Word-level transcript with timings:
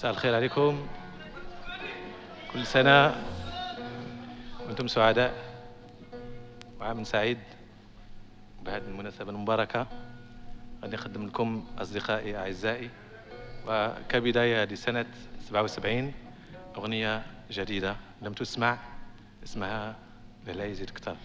مساء 0.00 0.10
الخير 0.10 0.34
عليكم. 0.34 0.86
كل 2.52 2.66
سنة 2.66 3.24
وأنتم 4.66 4.88
سعداء. 4.88 5.34
وعام 6.80 7.04
سعيد 7.04 7.38
بهذه 8.64 8.82
المناسبة 8.82 9.30
المباركة 9.30 9.86
غادي 10.82 10.96
نقدم 10.96 11.26
لكم 11.26 11.66
أصدقائي 11.78 12.36
أعزائي. 12.36 12.90
وكبداية 13.66 14.64
لسنة 14.64 15.06
77 15.48 16.12
أغنية 16.76 17.22
جديدة 17.50 17.96
لم 18.22 18.32
تسمع 18.32 18.78
اسمها 19.44 19.96
لا 20.46 20.64
يزيد 20.64 20.90
كتر 20.90 21.16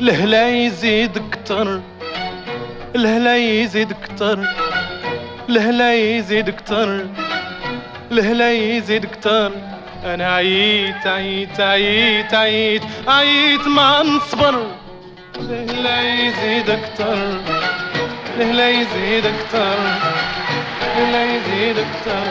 الهلا 0.00 0.48
يزيد 0.48 1.22
كتر 1.32 1.80
الهلا 2.96 3.36
يزيد 3.36 3.92
كتر 3.92 4.38
الهلا 5.48 5.94
يزيد 5.94 6.50
كتر 6.50 7.06
الهلا 8.12 8.52
يزيد 8.52 9.06
كتر 9.06 9.52
أنا 10.04 10.34
عييت 10.34 11.06
عييت 11.06 11.60
عييت 11.60 12.34
عييت 12.34 12.82
عييت 13.08 13.66
ما 13.68 14.02
نصبر 14.02 14.66
الهلا 15.38 16.00
يزيد 16.14 16.70
كتر 16.70 17.18
الهلا 18.36 18.68
يزيد 18.70 19.24
كتر 19.24 19.78
الهلا 20.96 21.24
يزيد 21.24 21.76
كتر 21.76 22.24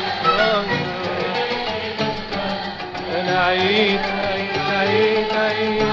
أنا 3.19 3.39
عييت 3.45 4.01
عييت 4.01 4.57
عييت 4.71 5.33
عييت. 5.33 5.88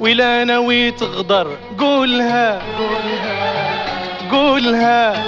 ولا 0.00 0.44
ناوي 0.44 0.90
تغدر 0.90 1.56
قولها. 1.78 2.62
قولها. 4.32 5.24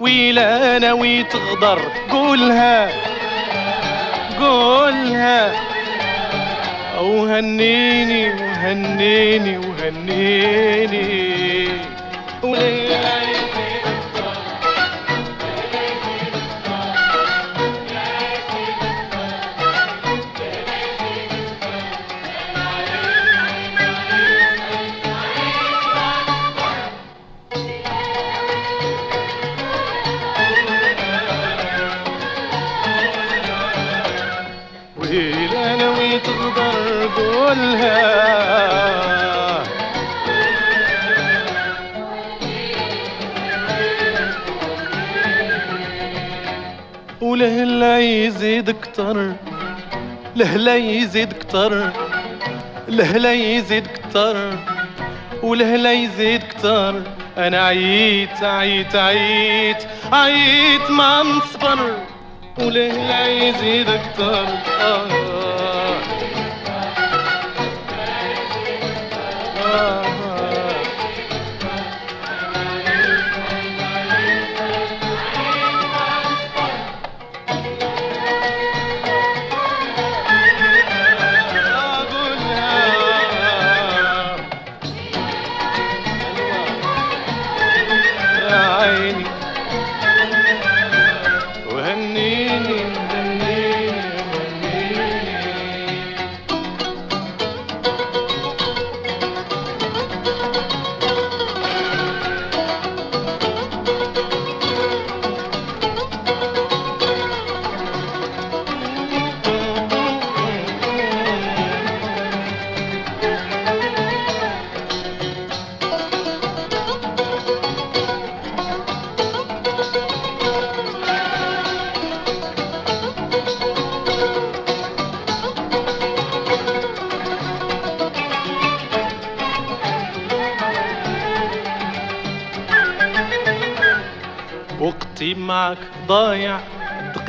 ولا 0.00 0.78
ناوي 0.78 1.22
تغدر 1.22 1.78
قولها. 2.10 2.88
قولها. 4.40 5.52
وهنيني 7.00 8.30
وهنيني 8.30 9.58
ولا 9.58 11.68
ولا 12.42 13.19
تغدر 37.50 37.60
قولها 37.60 39.10
ولهلا 47.20 47.98
يزيد 47.98 48.70
كتر 48.70 49.32
لهلا 50.36 50.76
يزيد 50.76 51.32
كتر 51.32 51.90
لهلا 52.88 53.32
يزيد 53.32 53.86
كتر 53.86 54.36
ولهلا 55.42 55.92
يزيد 55.92 56.42
كتر 56.42 57.02
أنا 57.38 57.66
عييت 57.66 58.42
عييت 58.42 58.96
عييت 58.96 59.76
عييت 60.12 60.90
ما 60.90 61.22
نصبر 61.22 61.78
ولهلا 62.58 63.26
يزيد 63.26 63.86
كتر 63.86 64.44
آه. 64.80 65.49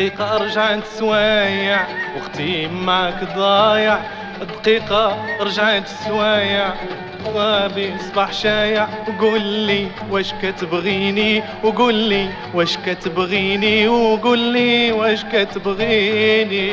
دقيقة 0.01 0.37
رجعت 0.37 0.83
سوايع 0.85 1.87
وقتي 2.17 2.67
معك 2.67 3.23
ضايع. 3.35 3.99
دقيقة 4.41 5.17
رجعت 5.41 5.87
سوايع 5.87 6.73
غابي 7.25 7.93
صباح 7.99 8.33
شايع. 8.33 8.87
وقول 9.07 9.41
لي 9.41 9.87
واش 10.09 10.33
كتبغيني 10.41 11.43
وقول 11.63 11.95
لي 11.95 12.29
واش 12.53 12.77
كتبغيني 12.77 13.87
وقول 13.87 14.39
لي 14.39 14.91
واش 14.91 15.23
كتبغيني. 15.23 16.71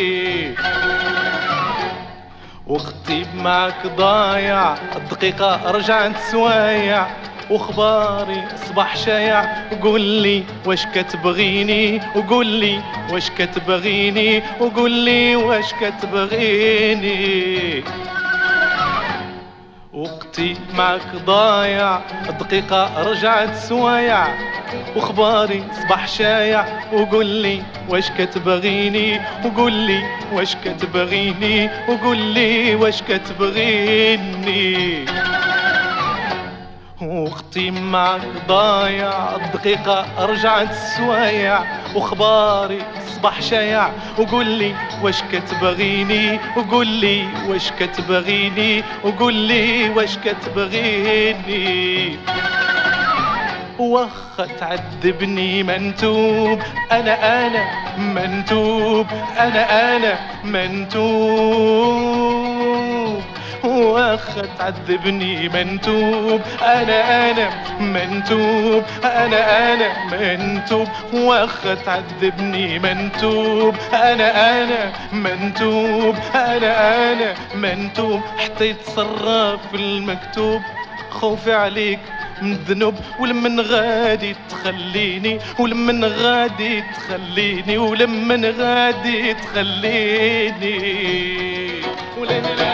وقتي 2.66 3.26
معك 3.34 3.86
ضايع. 3.86 4.74
الدقيقة 4.96 5.70
رجعت 5.70 6.16
سوايع. 6.30 7.06
وخباري 7.50 8.44
صباح 8.68 8.96
شايع. 8.96 9.44
وقول 9.72 10.00
لي 10.00 10.44
واش 10.66 10.86
كتبغيني؟ 10.86 12.00
وقول 12.16 12.46
لي 12.46 12.80
واش 13.10 13.30
كتبغيني؟ 13.30 14.42
وقول 14.60 14.90
لي 14.90 15.36
واش 15.36 15.74
كتبغيني؟ 15.80 17.84
وقتي 19.92 20.56
معك 20.74 21.16
ضايع. 21.26 22.00
الدقيقة 22.28 23.10
رجعت 23.10 23.56
سوايع. 23.56 24.26
وخباري 24.96 25.64
صباح 25.82 26.08
شايع. 26.08 26.64
وقول 26.92 27.26
لي 27.26 27.62
واش 27.88 28.10
كتبغيني؟ 28.10 29.20
وقول 29.44 29.72
لي 29.72 30.02
واش 30.32 30.56
كتبغيني؟ 30.56 31.70
وقول 31.88 32.18
لي 32.18 32.74
واش 32.74 33.02
كتبغيني؟ 33.02 35.04
وقتي 37.38 37.70
معك 37.70 38.20
ضايع 38.48 39.36
الدقيقة 39.36 40.06
رجعت 40.26 40.74
سوايع 40.96 41.60
وخباري 41.94 42.82
صباح 43.16 43.40
شايع 43.42 43.90
وقول 44.18 44.46
لي 44.46 44.74
واش 45.02 45.22
كتبغيني؟ 45.32 46.38
وقول 46.56 46.86
لي 46.86 47.28
واش 47.48 47.70
كتبغيني؟ 47.80 48.84
وقول 49.04 49.34
لي 49.34 49.88
واش 49.88 50.16
كتبغيني؟ 50.18 52.16
وخا 53.78 54.46
تعذبني 54.60 55.62
منتوب. 55.62 56.60
أنا 56.92 57.46
أنا 57.46 57.64
منتوب. 57.98 59.06
أنا 59.38 59.96
أنا 59.96 60.18
منتوب. 60.44 62.27
واخا 63.64 64.42
تعذبني 64.58 65.48
منتوب 65.48 66.40
أنا 66.62 67.30
أنا 67.30 67.50
منتوب 67.80 68.84
أنا 69.04 69.74
أنا 69.74 69.88
منتوب 70.10 70.88
واخا 71.12 71.74
تعذبني 71.74 72.78
منتوب 72.78 73.74
أنا 73.92 74.62
أنا 74.62 74.92
منتوب 75.12 76.14
أنا 76.34 77.12
أنا 77.12 77.34
منتوب 77.54 78.20
حتى 78.38 78.68
يتصرف 78.68 79.74
المكتوب. 79.74 80.62
خوفي 81.10 81.52
عليك 81.52 81.98
من 82.42 82.92
ولمن 83.18 83.60
غادي 83.60 84.36
تخليني. 84.50 85.38
ولمن 85.58 86.04
غادي 86.04 86.82
تخليني. 86.82 87.78
ولمن 87.78 88.44
غادي 88.44 89.34
تخليني. 89.34 90.78
ولا 92.18 92.67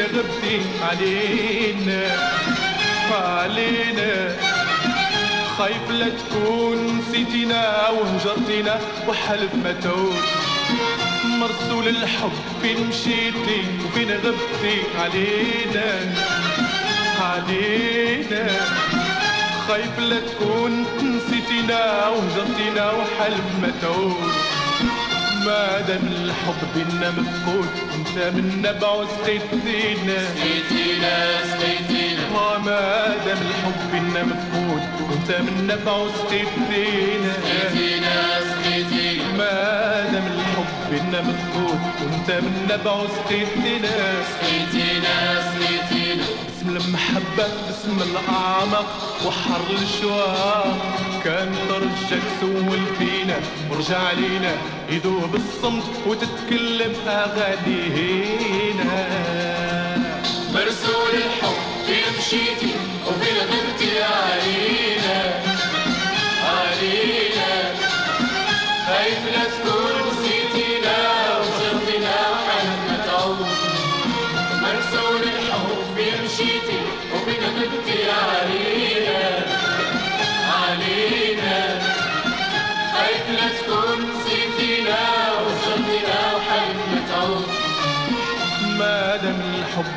وفين 0.00 0.18
غبتي 0.18 0.60
علينا 0.82 2.02
علينا 3.12 4.36
خايف 5.58 5.90
لا 5.90 6.06
تكون 6.08 6.98
نسيتنا 6.98 7.88
وهجرتنا 7.88 8.80
وحلف 9.08 9.54
ما 9.64 9.72
تعود 9.72 10.14
مرسول 11.24 11.88
الحب 11.88 12.32
فين 12.62 12.86
مشيتي 12.86 13.62
وفين 13.84 14.10
غبتي 14.10 14.76
علينا 14.98 16.14
علينا 17.20 18.46
خايف 19.68 19.98
لا 19.98 20.20
تكون 20.20 20.86
نسيتينا 21.02 22.08
وهجرتينا 22.08 22.90
وحلف 22.92 23.44
ما 23.62 23.72
تعود 23.82 24.39
ما 25.46 25.80
دام 25.80 26.06
الحب 26.06 26.60
بينا 26.74 27.10
مفقود. 27.10 27.68
انت 27.94 28.36
منا 28.36 28.72
بعوز 28.72 29.08
سقيتينا 29.08 30.18
سقيتينا 30.34 31.14
سقيتينا 31.50 32.58
ما 32.58 33.14
دام 33.26 33.38
الحب 33.48 33.80
بينا 33.92 34.22
مفقود. 34.24 34.82
وانت 35.10 35.30
منا 35.50 35.76
بعوز 35.86 36.10
سقيتينا 36.12 37.32
سقيتينا 37.32 38.40
سقيتينا 38.50 39.69
بينا 40.90 41.20
مفقود 41.20 41.80
وانت 42.02 42.30
من 42.30 42.68
نبع 42.70 43.02
سقيتنا 43.06 44.22
سقيتينا 44.30 45.42
سقيتينا 45.50 46.24
بسم 46.48 46.68
المحبة 46.76 47.46
بسم 47.68 47.98
الأعمق 48.02 48.86
وحر 49.26 49.70
الشواق 49.82 50.78
كان 51.24 51.54
ترجك 51.68 52.22
سول 52.40 52.80
فينا 52.98 53.36
ورجع 53.70 54.10
لينا 54.12 54.52
يدوب 54.90 55.34
الصمت 55.34 55.84
وتتكلم 56.06 56.92
أغانينا. 57.06 59.06
مرسول 60.54 61.14
الحب 61.14 61.56
فين 61.86 62.18
مشيتي 62.18 62.74
وفين 63.06 63.36
غبتي 63.36 64.02
علينا. 64.02 65.34
علينا 66.44 67.74
خايف 68.86 69.18
لا 69.32 69.44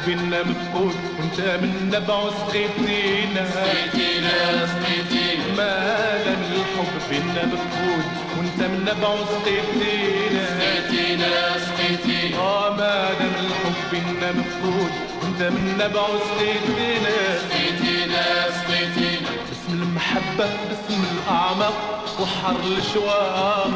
بينا 0.06 0.44
مفقود 0.44 0.96
وانت 1.20 1.40
من 1.62 1.92
نبع 1.94 2.30
سقيتينا 2.30 3.46
سقيتينا 3.54 4.66
سقيتينا 4.68 5.56
ما 5.58 6.18
دام 6.26 6.42
الحب 6.52 6.94
بينا 7.10 7.46
مفقود 7.46 8.06
وانت 8.38 8.60
من 8.72 8.82
نبع 8.82 9.16
سقيتينا 9.26 10.46
سقيتينا 10.50 11.30
سقيتينا 11.66 12.38
آه 12.38 12.70
ما 12.70 13.10
دام 13.20 13.32
الحب 13.46 13.76
بينا 13.92 14.32
مفقود 14.32 14.92
وانت 15.24 15.42
من 15.42 15.78
نبع 15.80 16.06
سقيتينا 16.08 17.16
سقيتينا 17.50 18.24
سقيتينا 18.50 19.13
باسم 19.64 19.82
المحبة 19.82 20.46
باسم 20.70 21.04
الأعماق. 21.14 22.04
وحر 22.22 22.56
الشواق. 22.78 23.72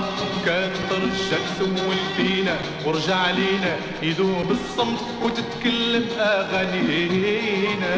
كان 0.45 0.71
ترجك 0.89 1.41
سول 1.59 1.97
فينا 2.17 2.55
ورجع 2.85 3.31
لينا. 3.31 3.75
يذوب 4.01 4.51
الصمت 4.51 4.99
وتتكلم 5.23 6.05
أغانينا. 6.19 7.95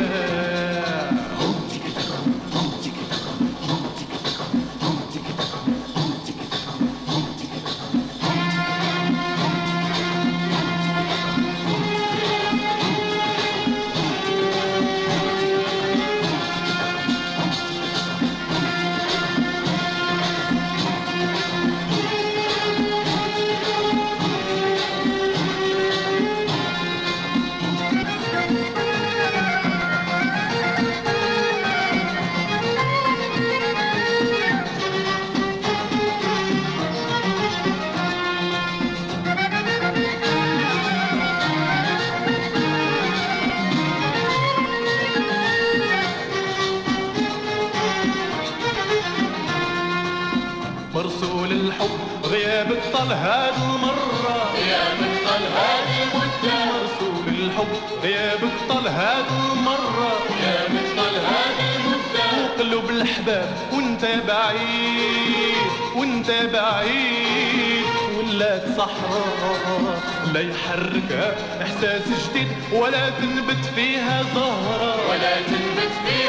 طال 52.99 53.11
هاد 53.11 53.53
المرة. 53.63 54.39
يا 54.71 54.83
طال 55.25 55.43
هذه 55.59 56.03
المدة. 56.03 56.55
مرسول 56.65 57.27
الحب. 57.27 57.67
غيابك 58.03 58.55
طال 58.69 58.87
هاد 58.87 59.25
المرة. 59.51 60.11
يا 60.43 60.57
طال 60.97 61.15
هذه 61.15 61.69
المدة. 61.75 62.53
قلوب 62.59 62.89
الأحباب 62.89 63.49
وانت 63.73 64.05
بعيد 64.27 65.69
وانت 65.95 66.31
بعيد. 66.53 67.85
ولات 68.17 68.65
صحراء 68.77 69.99
لا 70.33 70.41
يحركها 70.41 71.35
إحساس 71.61 72.01
جديد 72.29 72.47
ولا 72.71 73.09
تنبت 73.09 73.65
فيها 73.75 74.23
زهرة. 74.35 75.09
ولا 75.09 75.35
تنبت 75.41 75.93
فيها 76.05 76.28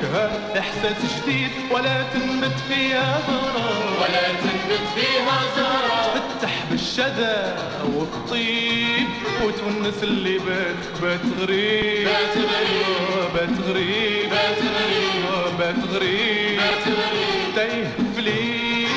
يحركها 0.00 0.58
إحساس 0.58 0.96
جديد 1.22 1.50
ولا 1.70 2.02
تنبت 2.02 2.58
فيها 2.68 3.20
زهرة. 3.28 4.00
ولا 4.00 4.28
تنبت 4.28 4.80
فيها 4.94 5.40
زهرة. 5.56 6.14
تفتح 6.14 6.64
بالشذا 6.70 7.58
والطيب 7.94 9.08
وتونس 9.44 10.02
اللي 10.02 10.38
بات 10.38 11.00
بات 11.02 11.20
غريب. 11.40 12.04
بات 12.04 12.36
غريب. 12.36 12.86
آه، 13.12 13.28
بات 13.34 13.68
غريب. 13.68 14.30
بات 14.30 14.58
غريب. 14.58 15.24
آه، 15.34 15.50
بات 15.58 15.84
غريب. 15.94 16.56
بات 16.56 16.86
غريب. 16.86 17.54
تايه 17.56 17.92
في 18.16 18.20
ليل 18.22 18.88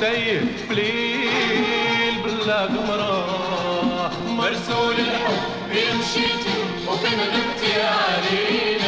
تايه 0.00 0.40
في 0.68 0.74
ليل 0.74 2.14
بلا 2.24 2.60
قمرة 2.60 3.24
مرسول 4.28 4.94
الحب 4.98 5.70
يمشيتي 5.70 6.54
وبين 6.88 7.20
غبتي 7.20 7.82
علينا 7.82 8.83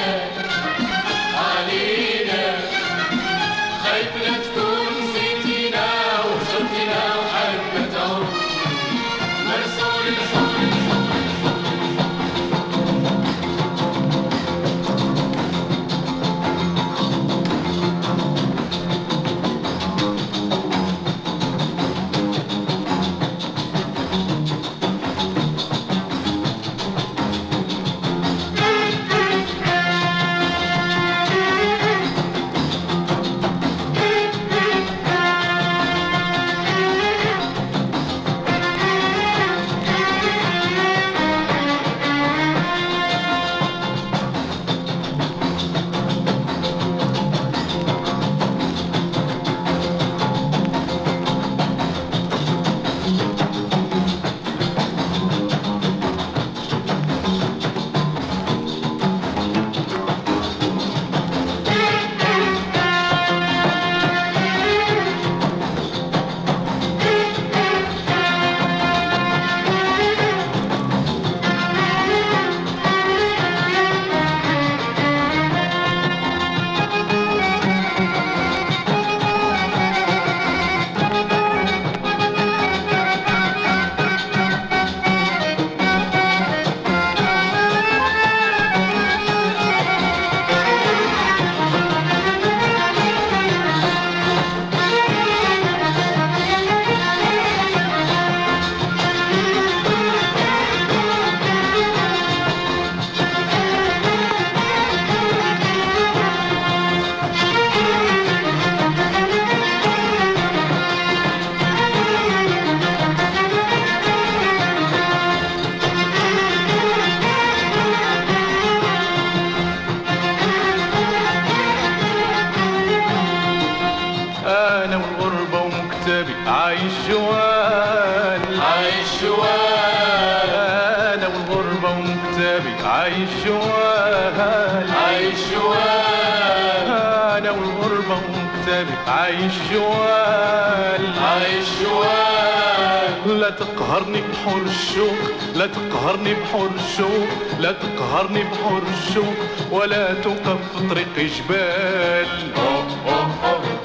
تقهرني 144.16 144.32
بحور 144.32 144.62
الشوق 144.66 145.18
لا 145.54 145.66
تقهرني 145.66 146.34
بحور 146.34 146.70
الشوق 146.74 147.28
لا 147.60 147.72
تقهرني 147.72 148.42
بحور 148.42 148.82
الشوق 148.98 149.34
ولا 149.70 150.14
توقف 150.14 150.58
في 150.76 150.88
طريق 150.88 151.16
جبال. 151.18 152.52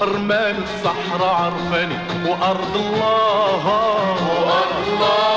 رمال 0.02 0.56
الصحراء 0.64 1.36
عرفاني 1.36 1.98
وأرض 2.26 2.76
الله. 2.76 3.64
الله 4.88 5.32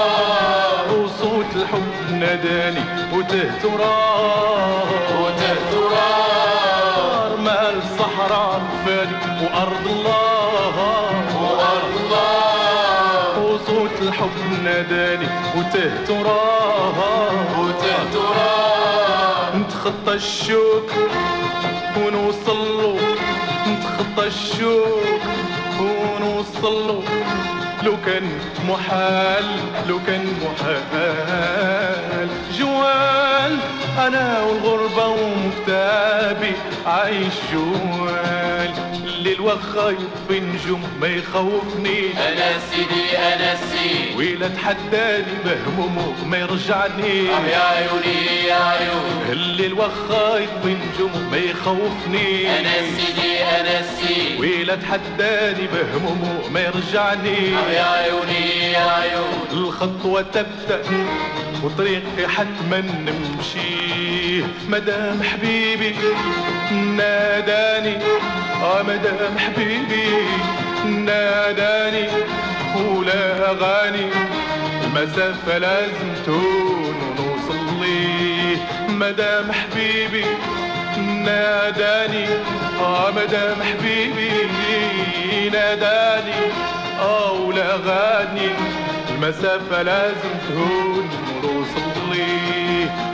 وصول 0.92 1.24
وصوت 1.34 1.56
الحب 1.56 2.12
ناداني 2.12 2.84
وتهت 3.12 3.64
وراه 3.64 5.22
وتهت 5.22 5.74
وراه 5.74 7.36
مال 7.36 7.76
الصحراء 7.82 8.62
فاني 8.86 9.16
وأرض 9.42 9.86
الله. 9.86 10.23
الحب 14.14 14.62
ناداني 14.64 15.26
وتهت 15.56 16.10
وراه 16.10 17.60
وتهت 17.60 18.16
وراه 18.16 19.56
نتخطى 19.56 20.12
الشوك 20.14 20.90
ونوصل 21.96 22.78
له 22.78 22.98
نتخطى 23.68 24.26
الشوك 24.26 25.22
ونوصل 25.80 26.86
له 26.86 27.02
لو 27.82 27.96
كان 28.06 28.38
محال 28.68 29.44
لو 29.88 29.98
كان 30.06 30.24
محال. 30.44 32.28
جوال. 32.58 33.58
أنا 33.98 34.42
والغربة 34.42 35.06
ومكتابي 35.06 36.52
عايش 36.86 37.34
جوال. 37.52 38.74
الليل 39.04 39.40
واخا 39.40 39.90
يطفي 39.90 40.40
نجوم 40.40 40.82
ما 41.00 41.06
يخوفني. 41.06 42.12
أنا 42.12 42.58
سيدي 42.70 43.18
أنا 43.18 43.54
سيدي. 43.56 44.16
ويلا 44.16 44.48
تحداني 44.48 45.34
بهمومه 45.44 46.26
ما 46.26 46.36
يرجعني. 46.36 47.30
آه 47.30 47.46
يا 47.46 47.58
عيوني 47.58 48.46
يا 48.48 48.54
عيون 48.54 49.32
الليل 49.32 49.72
واخا 49.72 50.38
يطفي 50.38 50.76
نجوم 50.94 51.28
ما 51.30 51.36
يخوفني. 51.36 52.60
أنا 52.60 52.72
سيدي 52.96 53.44
أنا 53.44 53.82
سيدي. 53.82 54.40
ويلا 54.40 54.76
تحداني 54.76 55.66
بهمومه 55.66 56.48
ما 56.50 56.60
يرجعني. 56.60 57.56
آه 57.56 57.70
يا 57.70 57.84
عيوني 57.84 58.72
يا 58.72 58.90
عيون 58.90 59.48
الخطوة 59.52 60.22
تبدأ. 60.22 60.82
وطريقي 61.64 62.28
حتما 62.28 62.80
نمشيه 62.80 64.44
مدام 64.68 65.22
حبيبي 65.22 65.94
ناداني. 66.72 67.96
آه 68.62 68.82
مدام 68.82 69.38
حبيبي 69.38 70.06
ناداني. 70.86 72.08
ولا 72.76 73.50
أغاني. 73.50 74.06
المسافة 74.84 75.58
لازم 75.58 76.14
تكون 76.26 76.94
ونوصل 77.18 77.80
ليه 77.80 78.56
مدام 78.88 79.52
حبيبي 79.52 80.24
ناداني. 81.24 82.26
آه 82.80 83.10
مدام 83.10 83.56
حبيبي 83.62 84.30
ناداني. 85.52 86.40
آه 87.00 87.32
ولا 87.32 87.74
غاني 87.74 88.50
المسافة 89.10 89.82
لازم 89.82 90.34
تهون 90.48 91.08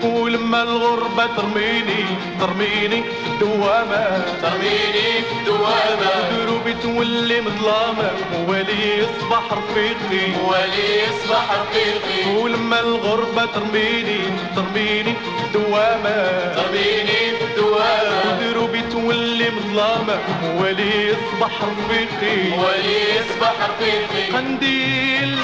ولما 0.04 0.62
الغربة 0.62 1.26
ترميني 1.36 2.04
ترميني 2.40 3.02
في 3.02 3.26
الدوامة 3.26 4.24
ترميني 4.42 5.22
في 5.28 5.32
الدوامة 5.40 6.10
دروبي 6.36 6.74
تولي 6.82 7.40
مظلامة 7.40 8.10
ولي 8.48 8.98
يصبح 8.98 9.42
رفيقي. 9.52 10.26
ولي 10.48 11.02
يصبح 11.02 11.44
رقيقي 11.52 12.36
ولما 12.36 12.80
الغربة 12.80 13.44
ترميني 13.44 14.20
ترميني 14.56 15.14
في 15.14 15.44
الدوامة 15.46 16.16
ترميني 16.54 17.36
في 17.38 17.44
الدوامة 17.44 18.40
دروبي 18.40 18.82
تولي 18.92 19.50
مظلامة 19.50 20.18
ولي 20.60 21.06
يصبح 21.06 21.52
رفيقي. 21.62 22.58
ولي 22.58 23.00
يصبح 23.16 23.54
رقيقي 23.68 24.36
قنديل 24.36 25.38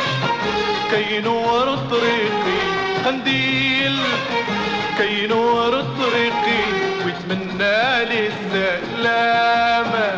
كي 0.90 1.20
نور 1.20 1.76
طريقي. 1.90 2.85
قنديل 3.06 3.98
كي 4.98 5.26
نور 5.26 5.80
طريقي 5.80 6.64
ويتمنى 7.04 8.04
لي 8.04 8.26
السلامة 8.26 10.08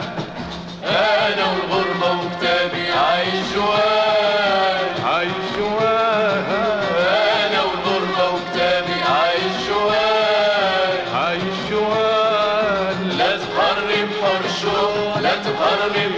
أنا 0.84 1.44
والغربة 1.50 2.10
وكتابي 2.12 2.92
عايش 2.92 3.52
عايش 5.04 5.52
أنا 7.46 7.62
والغربة 7.62 8.34
وكتابي 8.34 8.98
عايش 9.02 9.66
عايش 11.14 11.68
لا 13.18 13.36
تقهرني 13.36 14.00
بحرشوق 14.04 15.18
لا 15.18 15.34
تقهرني 15.36 16.08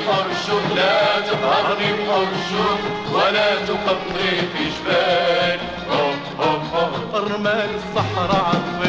لا 0.76 1.20
تقهرني 1.20 1.92
بحرشوق 1.92 2.80
ولا 3.12 3.54
تقبضني 3.54 4.30
في 4.52 4.64
جبال. 4.64 5.49
أوه 7.20 7.28
رمال 7.28 7.68
الصحراء. 7.74 8.79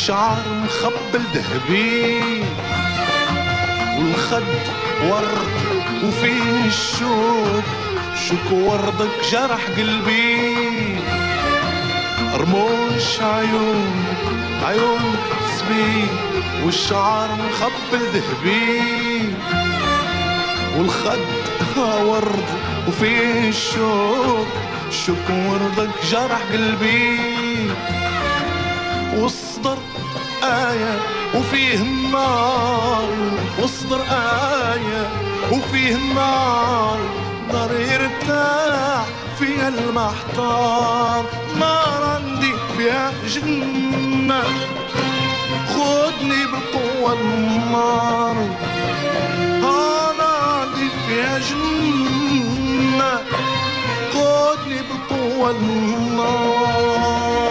والشعر 0.00 0.42
مخبل 0.64 1.24
ذهبي 1.34 2.44
والخد 3.98 4.42
ورد 5.10 5.48
وفيه 6.04 6.66
الشوك 6.66 7.64
شوك 8.28 8.52
وردك 8.52 9.10
جرح 9.32 9.60
قلبي. 9.76 10.98
رموش 12.34 13.20
عيون 13.20 14.04
عيونك 14.64 15.20
تسبيل 15.48 16.08
والشعر 16.64 17.28
مخبل 17.28 18.04
ذهبي 18.12 19.34
والخد 20.78 21.18
ورد 22.06 22.48
وفيه 22.88 23.48
الشوك 23.48 24.48
شوك 25.06 25.30
وردك 25.30 25.90
جرح 26.10 26.40
قلبي. 26.52 27.20
والصدر 29.60 29.78
آية 30.42 30.98
وفيه 31.34 31.74
النار 31.74 33.08
والصدر 33.60 34.00
آية 34.72 35.08
وفيه 35.52 35.94
النار 35.94 36.98
نار 37.52 37.70
يرتاح 37.72 39.04
فيها 39.38 39.68
المحتار 39.68 41.24
نار 41.58 42.04
عندي 42.04 42.52
فيها 42.76 43.12
جنة. 43.28 44.42
خدني 45.68 46.46
بالقوة 46.52 47.12
النار 47.12 48.36
أنا 49.62 50.24
عندي 50.24 50.88
فيها 51.08 51.38
جنة. 51.38 53.18
خدني 54.12 54.80
بالقوة 54.88 55.50
النار 55.50 57.49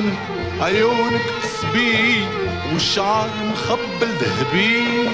عيونك 0.00 0.20
عيونك 0.60 1.22
تسبي 1.42 2.26
والشعر 2.72 3.28
مخبل 3.52 4.08
ذهبي. 4.20 5.08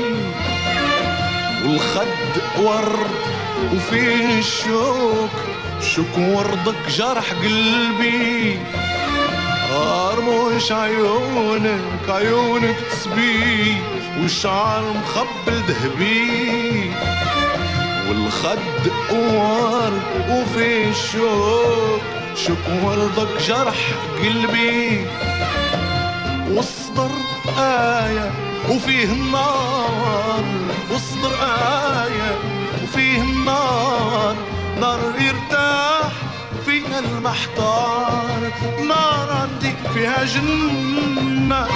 والخد 1.66 2.58
ورد 2.58 3.10
وفيه 3.74 4.38
الشوك 4.38 5.30
شوك 5.80 6.18
وردك 6.18 6.88
جرح 6.88 7.32
قلبي. 7.32 8.58
رموش 10.18 10.72
عيونك 10.72 12.08
عيونك 12.08 12.76
تسبي 12.90 13.76
والشعر 14.20 14.82
مخبل 14.82 15.62
ذهبي. 15.68 16.92
والخد 18.08 18.90
ورد 19.12 20.02
وفيه 20.30 20.90
الشوك 20.90 22.15
شوك 22.36 22.58
وردك 22.84 23.42
جرح 23.42 23.76
قلبي 24.22 25.06
واصدر 26.50 27.10
آية 27.58 28.30
وفيه 28.70 29.04
النار 29.04 30.44
واصدر 30.90 31.34
آية 32.04 32.38
وفيه 32.82 33.22
النار. 33.22 34.36
نار 34.80 35.00
يرتاح 35.20 36.12
فيها 36.66 36.98
المحتار 36.98 38.40
نار 38.88 39.30
عندي 39.30 39.74
فيها 39.94 40.24
جنة. 40.24 41.66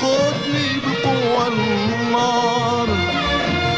خدني 0.00 0.68
بقوة 0.84 1.46
النار. 1.48 2.88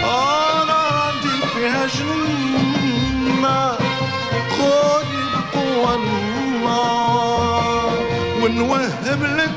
آه 0.04 0.64
نار 0.64 1.02
عندي 1.06 1.46
فيها 1.54 1.86
جنة. 1.86 3.76
خدني 4.50 5.15
النار 8.45 8.45
ونوهب 8.45 9.23
لك 9.23 9.51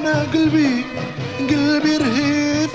وأنا 0.00 0.26
قلبي 0.32 0.84
قلبي 1.38 1.96
رهيف. 1.96 2.70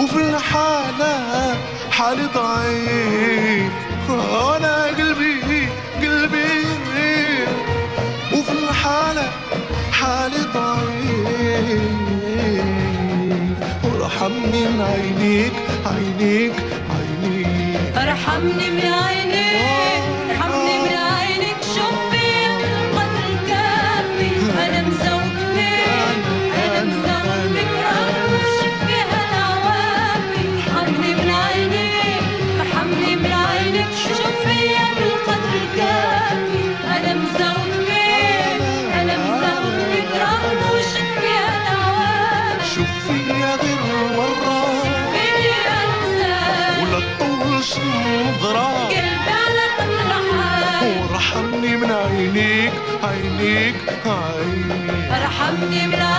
وفي 0.00 0.16
الحالة 0.16 1.56
حالي 1.90 2.26
ضعيف. 2.34 3.72
أنا 4.56 4.84
قلبي 4.84 5.68
قلبي 6.02 6.48
رهيف. 6.94 7.48
وفي 8.32 8.52
الحالة 8.52 9.28
حالي 9.92 10.42
ضعيف. 10.54 11.82
ورحمني 13.84 14.62
من 14.68 14.80
عينيك 14.80 15.52
عينيك 15.86 16.54
عينيك. 16.94 17.96
ارحمني 17.96 18.70
من 18.70 18.92
عينيك. 18.92 19.21
ارحمني 55.62 55.86
من 55.86 55.94
عينيك 55.94 56.11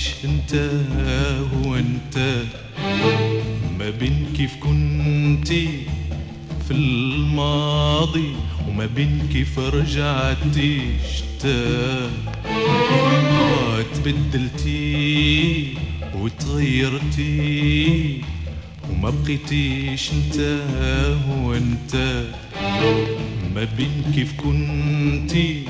بقيتيش 0.00 0.24
انت 0.24 0.70
وانت. 1.66 2.44
ما 3.78 3.90
بين 3.90 4.32
كيف 4.36 4.56
كنتي 4.60 5.68
في 6.68 6.70
الماضي 6.70 8.32
وما 8.68 8.86
بين 8.86 9.28
كيف 9.32 9.58
رجعتي 9.58 10.80
شتا 11.14 12.10
تبدلتي 13.94 15.74
وتغيرتي 16.14 17.40
وما 18.90 19.10
بقيتيش 19.10 20.10
انت 20.12 20.60
وانت. 21.44 22.24
ما 23.54 23.64
بين 23.76 24.12
كيف 24.14 24.32
كنتي 24.32 25.64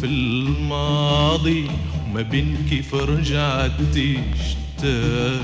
في 0.00 0.06
الماضي 0.06 1.66
وما 2.14 2.22
بين 2.22 2.56
كيف 2.70 2.94
رجعتي 2.94 4.18
شتا 4.46 5.40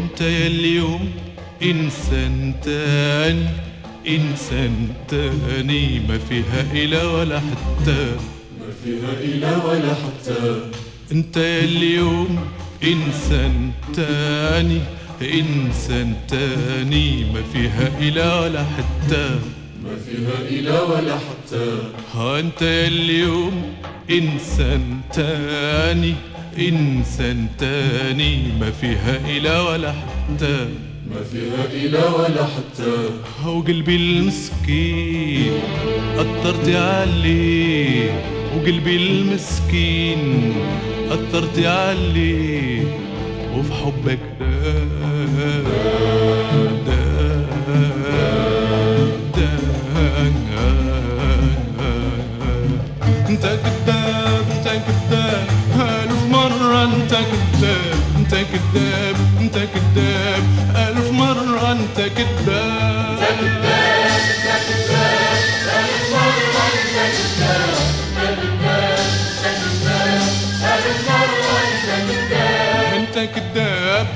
انت 0.00 0.20
يا 0.20 0.46
اليوم 0.46 1.10
إنسان 1.62 2.54
تاني 2.64 3.46
إنسان 4.08 4.88
تاني 5.08 6.00
ما 6.08 6.18
فيها 6.18 6.60
اله 6.72 7.14
ولا 7.14 7.40
حتى. 7.40 8.02
ما 8.60 8.70
فيها 8.84 9.12
إله 9.24 9.66
ولا 9.66 9.94
حتى. 9.94 10.60
انت 11.12 11.36
يا 11.36 11.64
اليوم 11.64 12.38
إنسان 12.84 13.70
تاني 13.96 14.80
إنسان 15.22 16.14
تاني 16.28 17.24
ما 17.24 17.42
فيها 17.52 17.88
اله 18.00 18.40
ولا 18.40 18.64
حتى. 18.64 19.28
ما 19.84 19.96
فيها 20.04 20.58
إله 20.58 20.84
ولا 20.84 21.16
حتى. 21.16 21.78
ها 22.14 22.40
انت 22.40 22.62
يا 22.62 22.86
اليوم 22.86 23.62
إنسان 24.10 25.00
تاني 25.12 26.14
إنسان 26.58 27.46
تاني. 27.58 28.36
ما 28.60 28.70
فيها 28.70 29.20
إلا 29.36 29.60
ولا 29.60 29.92
حتى. 29.92 30.68
ما 31.10 31.22
فيها 31.32 31.64
إلا 31.72 32.08
ولا 32.08 32.44
حتى. 32.44 32.96
وقلبي 33.46 33.96
المسكين 33.96 35.52
أثرت 36.16 36.68
عليه. 36.68 38.10
وقلبي 38.56 38.96
المسكين 38.96 40.52
أثرت 41.10 41.58
عليه. 41.58 42.84
وفي 43.56 43.72
حبك 43.72 44.18
دان 46.86 47.46
دان 49.36 49.60
دان 53.42 53.79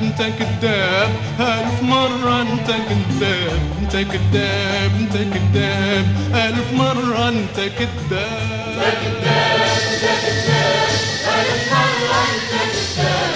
انت 0.02 0.22
كذاب 0.38 1.10
ألف 1.40 1.82
مرة 1.82 2.42
انت 2.42 2.66
كذاب 2.66 3.60
انت 3.80 3.92
كذاب 3.92 4.90
انت 5.00 5.16
كذاب 5.16 6.06
ألف 6.34 6.72
مرة 6.72 7.28
انت 7.28 7.56
كذاب. 7.56 8.34
انت 8.76 8.94
كذاب 9.02 9.60
انت 9.60 10.04
كذاب 10.22 10.88
ألف 11.38 11.72
مرة 11.72 12.20
انت 12.34 12.52
كذاب. 12.72 13.33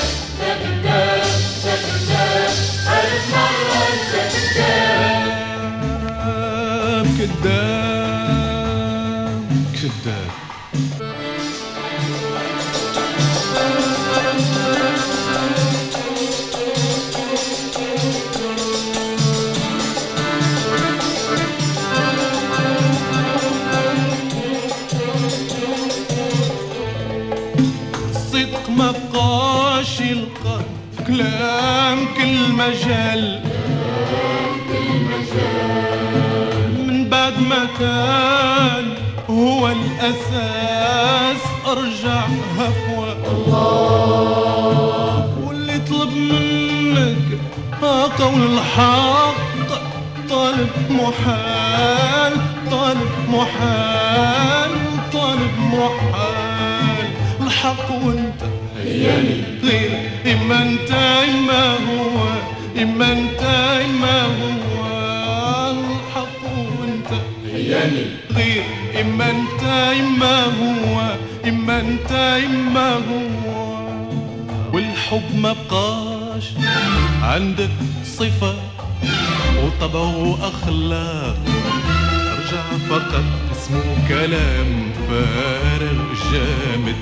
الحق 48.79 49.35
طالب 50.31 50.71
محال 50.91 52.33
طالب 52.71 53.11
محال 53.29 54.71
طالب 55.13 55.55
محال. 55.73 57.07
الحق 57.41 57.91
وانت. 57.91 58.43
غير. 59.63 60.11
إما 60.27 60.63
أنت 60.63 60.91
إما 61.29 61.73
هو. 61.75 62.29
إما 62.83 63.13
أنت 63.13 63.43
إما 63.85 64.23
هو. 64.23 64.87
الحق 65.71 66.43
وانت. 66.81 67.11
غير. 68.37 68.63
إما 69.01 69.31
أنت 69.31 69.63
إما 70.01 70.45
هو. 70.45 71.17
إما 71.49 71.81
أنت 71.81 72.13
إما 72.47 72.95
هو. 72.95 73.79
والحب 74.73 75.35
ما 75.35 75.53
بقاش 75.53 76.45
عنده 77.23 77.69
صفة. 78.05 78.68
وطبع 79.81 80.01
وأخلاق 80.01 81.37
أرجع 82.33 82.63
فقط 82.91 83.25
اسمه 83.53 84.09
كلام 84.09 84.93
فارغ 85.09 85.99
جامد. 86.33 86.97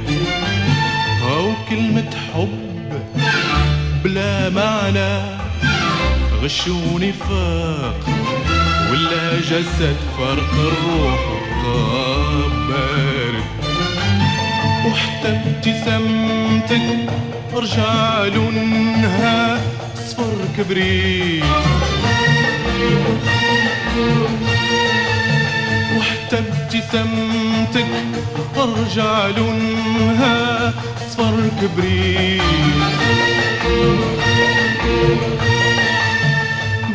أو 1.30 1.52
كلمة 1.70 2.10
حب 2.34 2.92
بلا 4.04 4.50
معنى. 4.50 5.36
غش 6.42 6.68
ونفاق 6.68 8.00
ولا 8.90 9.40
جسد 9.40 9.96
فرق 10.18 10.52
الروح 10.52 11.20
وقاب 11.64 12.52
بارد 12.68 13.44
وحتى 14.86 15.28
ابتسامتك 15.28 17.12
رجع 17.54 18.24
لونها 18.24 19.60
صفر 20.08 20.38
كبريت. 20.58 21.44
وحتى 25.98 26.38
ابتسامتك 26.38 27.90
ارجع 28.56 29.26
لونها 29.26 30.72
صفر 31.10 31.36
كبريت. 31.60 32.42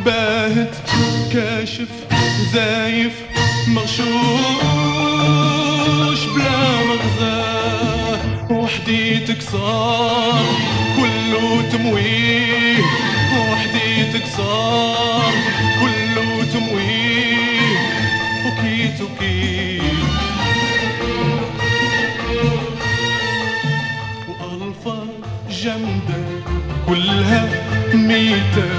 باهت 0.05 0.75
كاشف 1.33 1.91
زايف 2.53 3.13
مغشوش 3.67 4.11
بلا 6.35 6.61
مغزى. 6.89 7.41
وحديتك 8.49 9.41
صار 9.51 10.45
كله 10.97 11.45
تمويه. 11.71 12.77
وحديتك 13.37 13.80
صار 14.41 15.33
كله 15.79 16.43
تمويه 16.53 17.77
وكيت 18.45 19.01
وكيت 19.01 19.81
وألفا 24.29 24.99
جامدة 25.49 26.21
كلها 26.87 27.49
ميتة 27.93 28.69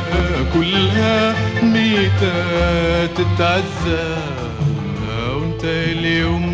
كلها 0.55 1.35
ميتة 1.62 3.07
تتعزى. 3.07 4.16
وانت 5.35 5.64
اليوم 5.64 6.46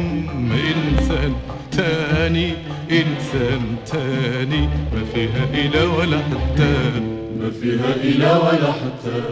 إنسان 0.52 1.32
تاني 1.72 2.54
إنسان 2.90 3.76
تاني. 3.86 4.68
ما 4.92 5.02
فيها 5.14 5.44
إلا 5.54 5.82
ولا 5.84 6.18
حتى 6.18 7.17
ما 7.38 7.50
فيها 7.50 7.94
إلا 7.94 8.36
ولا 8.36 8.72
حتى 8.72 9.22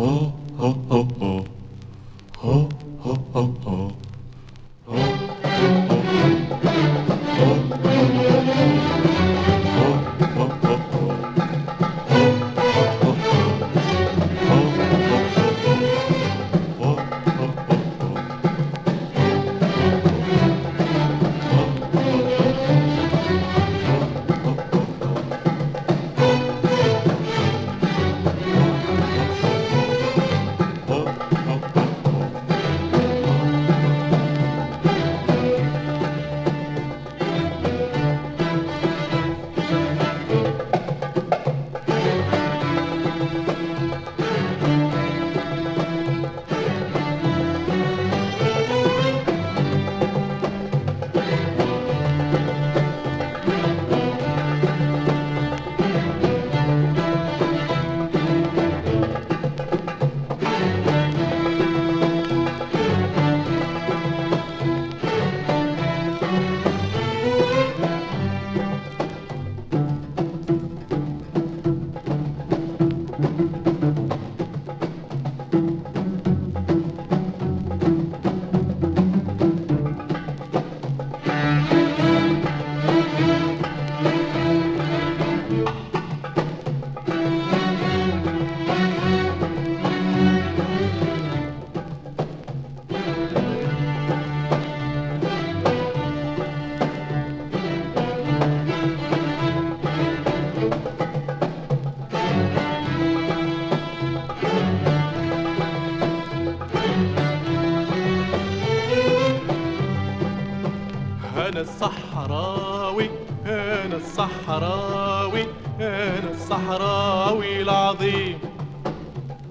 هو 0.00 0.29
الصحراوي 116.70 117.62
العظيم. 117.62 118.38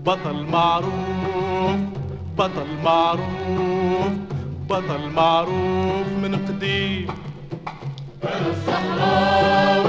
بطل 0.06 0.46
معروف 0.52 1.80
بطل 2.38 2.68
معروف 2.84 4.12
بطل 4.70 5.10
معروف 5.16 6.08
من 6.24 6.36
قديم. 6.48 7.08
الصحراوي 8.24 9.89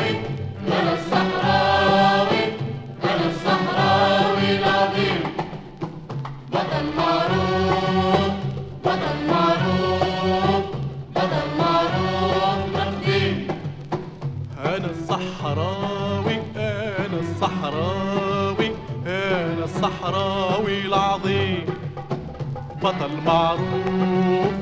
بطل 22.82 23.10
معروف 23.26 24.52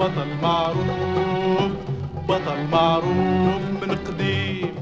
بطل 0.00 0.28
معروف 0.42 1.70
بطل 2.28 2.66
معروف 2.72 3.62
من 3.82 3.98
قديم. 4.06 4.74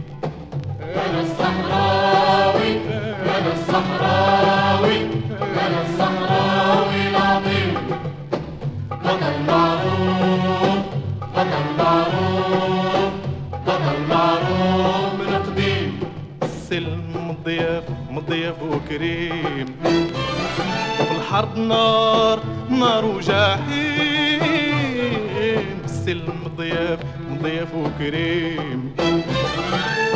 أنا 0.82 1.20
الصحراوي 1.20 2.72
أنا 3.36 3.52
الصحراوي 3.52 4.96
أنا 5.40 5.80
الصحراوي 5.86 7.08
العظيم. 7.10 7.74
بطل 8.90 9.36
معروف 9.48 10.84
بطل 11.36 11.66
معروف 11.78 13.12
بطل 13.66 13.98
معروف 14.10 15.12
من 15.20 15.32
قديم. 15.46 16.00
السلم 16.42 17.02
مضيف 17.28 17.84
مضياف 18.10 18.62
وكريم. 18.62 19.66
وفي 21.00 21.12
الحرب 21.16 21.58
نار 21.58 22.40
نار 22.84 23.04
وجحيم 23.04 24.44
السلم 25.84 26.38
ضياف 26.56 26.98
ضياف 27.42 27.68
وكريم. 27.74 28.80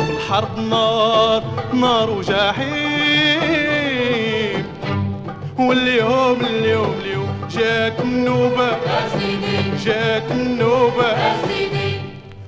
في 0.05 0.11
الحرب 0.13 0.59
نار 0.69 1.43
نار 1.73 2.09
وجحيم 2.09 2.59
واليوم 5.59 6.39
اليوم 6.45 6.95
اليوم 7.01 7.35
جات 7.51 7.99
النوبة 7.99 8.69
جات 9.85 10.31
النوبة 10.31 11.09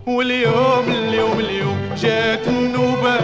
واليوم 0.07 0.85
اليوم 0.87 1.39
اليوم 1.39 1.79
جات 2.01 2.47
النوبة 2.47 3.15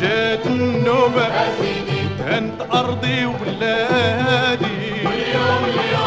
جات 0.00 0.46
النوبة 0.46 1.26
تهنت 2.18 2.60
أرضي 2.74 3.26
وبلادي. 3.26 4.69
Colombia. 5.50 5.99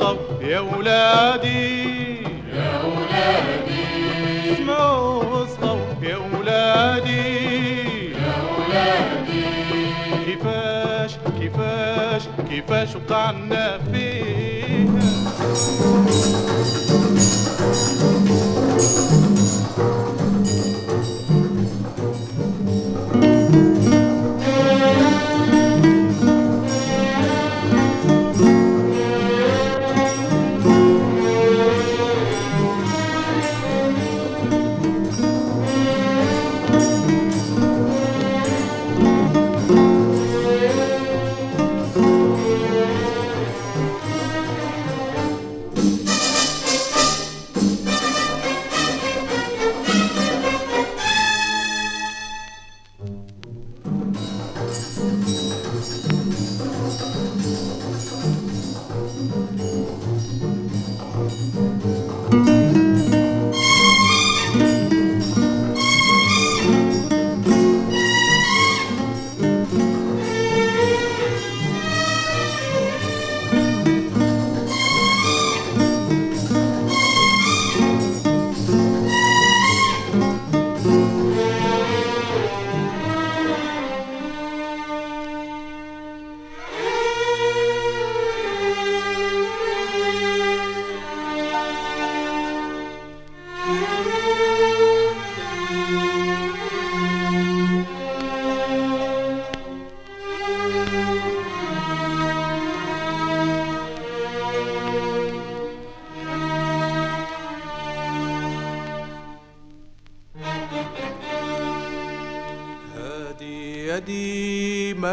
الغم 0.00 0.18
يا 0.40 0.60
ولادي. 0.60 1.77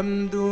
ممدود 0.02 0.45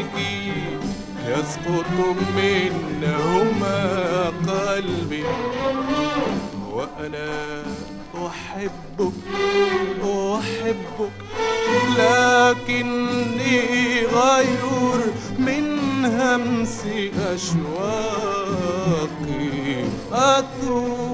عليكي 0.00 0.52
يسقط 1.28 1.86
منهما 2.36 3.78
قلبي. 4.48 5.24
وأنا 6.72 7.62
أحبك 8.26 9.12
أحبك 10.04 11.16
لكني 11.98 13.60
غير 14.06 14.64
من 15.38 15.66
همس 16.04 16.80
أشواقي. 17.34 18.70
أثور 20.12 21.09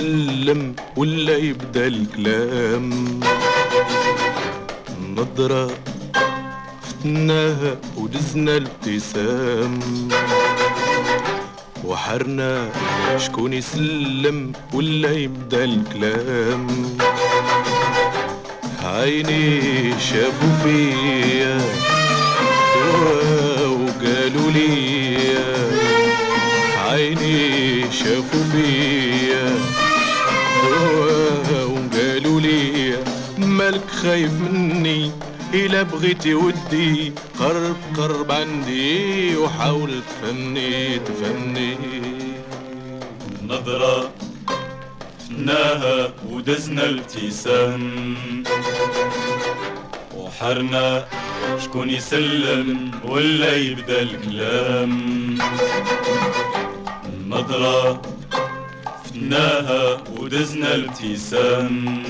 يسلم 0.00 0.74
ولا 0.96 1.36
يبدأ 1.36 1.86
الكلام. 1.86 3.20
نظرة 5.16 5.70
فتناها 6.82 7.76
ودزنا 7.96 8.56
الابتسام. 8.56 9.80
وحرنا 11.84 12.68
شكون 13.16 13.52
يسلم 13.52 14.52
ولا 14.72 15.12
يبدأ 15.12 15.64
الكلام. 15.64 16.66
عيني 18.84 19.60
شافوا 20.00 20.54
فيا 20.62 21.60
إلا 35.54 35.82
بغيتي 35.82 36.34
ودي 36.34 37.12
قرب 37.38 37.76
قرب 37.96 38.32
عندي 38.32 39.36
وحاول 39.36 40.02
تفهمني 40.02 40.98
تفهمني 40.98 41.76
نظرة 43.48 44.10
فناها 45.28 46.12
ودزنا 46.30 46.84
الابتسام. 46.84 48.16
وحرنا 50.16 51.06
شكون 51.64 51.90
يسلم 51.90 52.90
ولا 53.04 53.56
يبدأ 53.56 54.02
الكلام. 54.02 54.92
نظرة 57.28 58.02
فناها 59.04 60.02
ودزنا 60.16 60.74
الابتسام. 60.74 62.02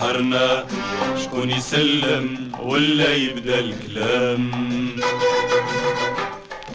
وحرنا 0.00 0.64
شكون 1.24 1.50
يسلم 1.50 2.52
ولا 2.62 3.14
يبدأ 3.14 3.58
الكلام؟ 3.58 4.50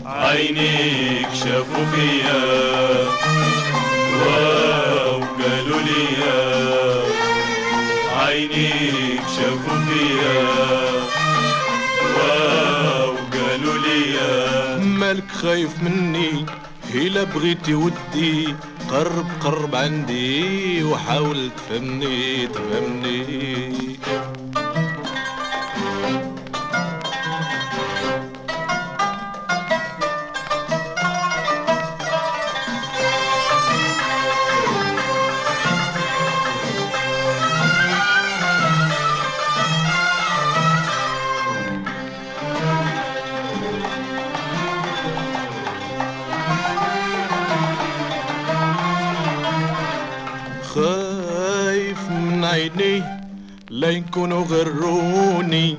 عينيك 0.06 1.28
شافوا 1.34 1.86
فيا 1.86 2.44
واو 4.22 5.20
قالوا 5.20 5.82
لي 5.82 6.06
عينيك 8.16 9.22
شافوا 9.38 9.78
فيا 9.88 10.44
واو 12.18 13.16
قالوا 13.34 13.78
لي 13.78 14.86
مالك 14.86 15.32
خايف 15.32 15.84
مني 15.84 16.46
إلا 16.94 17.24
بغيتي 17.24 17.74
ودي. 17.74 18.56
قرب 18.90 19.26
قرب 19.42 19.76
عندي 19.76 20.84
وحاول 20.84 21.50
تفهمني 21.58 22.48
تفهمني. 22.48 23.96
لا 53.86 53.92
يكونوا 53.92 54.46
غروني. 54.46 55.78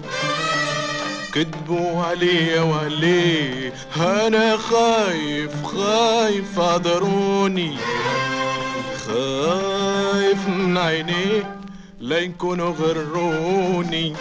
كذبوا 1.35 2.03
عليا 2.05 2.61
وعليه. 2.63 3.73
أنا 3.97 4.57
خايف 4.57 5.51
خايف 5.65 6.61
عذروني 6.61 7.77
خايف 9.07 10.49
من 10.49 10.79
عيني. 10.79 11.45
لا 12.01 12.19
يكونوا 12.19 12.75
غروني. 12.81 14.15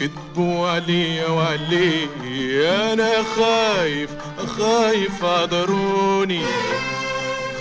كذبوا 0.00 0.68
عليا 0.68 1.28
وعليه. 1.28 2.92
أنا 2.92 3.22
خايف 3.36 4.10
خايف 4.58 5.24
عذروني 5.24 6.42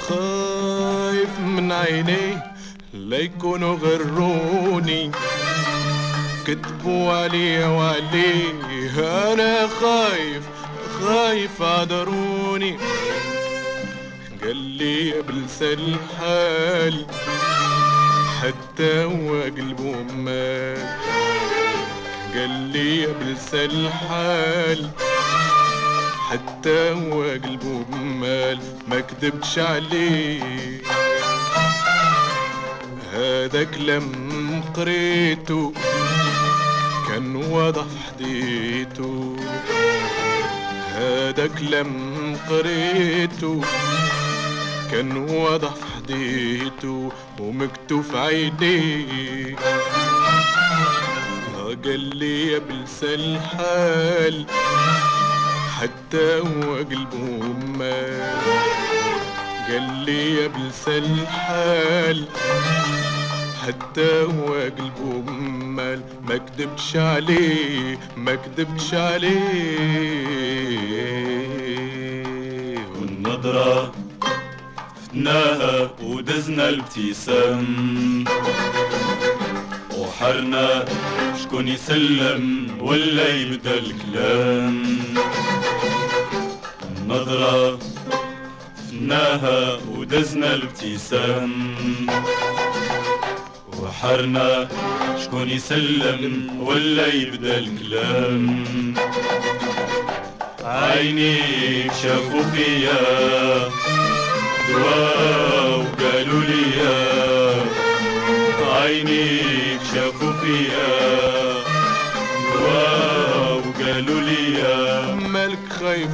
خايف 0.09 1.39
من 1.39 1.71
عيني. 1.71 2.56
لا 2.93 3.17
يكونوا 3.17 3.75
غروني. 3.75 5.11
كذبوا 6.47 7.11
علي 7.11 7.65
وعليه 7.65 9.33
أنا 9.33 9.67
خايف 9.67 10.43
خايف 11.01 11.61
عذروني 11.61 12.77
قال 14.43 14.55
لي 14.55 15.21
بلسان 15.21 15.77
الحال 15.79 17.05
حتى 18.41 19.03
هو 19.03 19.41
قلبه 19.41 19.95
مال 20.15 20.77
قال 22.33 22.49
لي 22.49 23.07
بلسان 23.07 23.69
الحال 23.69 24.89
حتى 26.29 26.91
هو 26.91 27.21
قلبه 27.23 27.85
بمال 27.89 28.59
ما 28.87 28.99
كذبتش 28.99 29.59
عليه. 29.59 30.81
هذا 33.17 33.63
كلام 33.63 34.11
قريته 34.75 35.73
كان 37.07 37.35
واضح 37.35 37.85
حديته 38.07 39.35
هذا 40.95 41.47
كلام 41.47 41.91
قريته 42.49 43.61
كان 44.91 45.17
واضح 45.17 45.73
ومكتوب 47.39 48.01
في 48.01 48.17
عينيه 48.17 49.55
قال 51.85 52.17
لي 52.17 52.51
يا 52.51 52.59
بلسان 52.59 53.19
الحال 53.19 54.45
حتى 55.79 56.39
هو 56.39 56.75
قلبه 56.75 57.43
مال 57.77 58.76
قال 59.67 60.05
لي 60.05 60.33
يا 60.41 60.47
بلسان 60.47 61.03
الحال 61.03 62.25
حتى 63.67 64.21
هو 64.21 64.53
قلبه 64.53 65.31
مال 65.61 66.01
ما 66.27 66.37
كدبتش 66.37 66.95
عليه 66.95 67.99
ما 68.17 68.35
كدبتش 68.35 68.93
عليه. 68.93 69.37
والنظرة 72.95 73.91
فتناها 75.01 75.89
ودزنا 76.03 76.69
الابتسام. 76.69 78.25
وحرنا 79.97 80.85
شكون 81.43 81.67
يسلم 81.67 82.67
ولا 82.81 83.35
يبدأ 83.35 83.73
الكلام. 83.73 84.83
النظرة 86.97 87.79
فتناها 88.97 89.77
ودزنا 89.97 90.53
الابتسام. 90.53 91.75
وحرنا 93.79 94.67
شكون 95.23 95.49
يسلم 95.49 96.49
ولا 96.61 97.13
يبدأ 97.13 97.57
الكلام. 97.57 98.63
عينيك 100.63 101.91
شافوا 102.03 102.41
فيا 102.41 102.99
دواء 104.69 105.79
وقالوا 105.79 106.41
لي 106.41 106.63
عينيك 108.71 109.81
شافوا 109.93 110.31
فيا 110.31 110.93
دواء 112.53 113.63
وقالوا 113.67 114.21
لي 114.21 114.37
مالك 115.27 115.59
خايف 115.79 116.09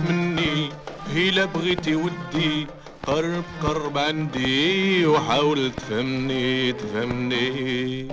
مني 1.14 1.22
هيلا 1.22 1.46
بغيتي 1.46 1.96
ودي 1.96 2.68
قرب 3.08 3.44
قرب 3.64 3.98
عندي 3.98 5.06
وحاول 5.06 5.72
تفهمني 5.72 6.74
تفهمني. 6.74 8.08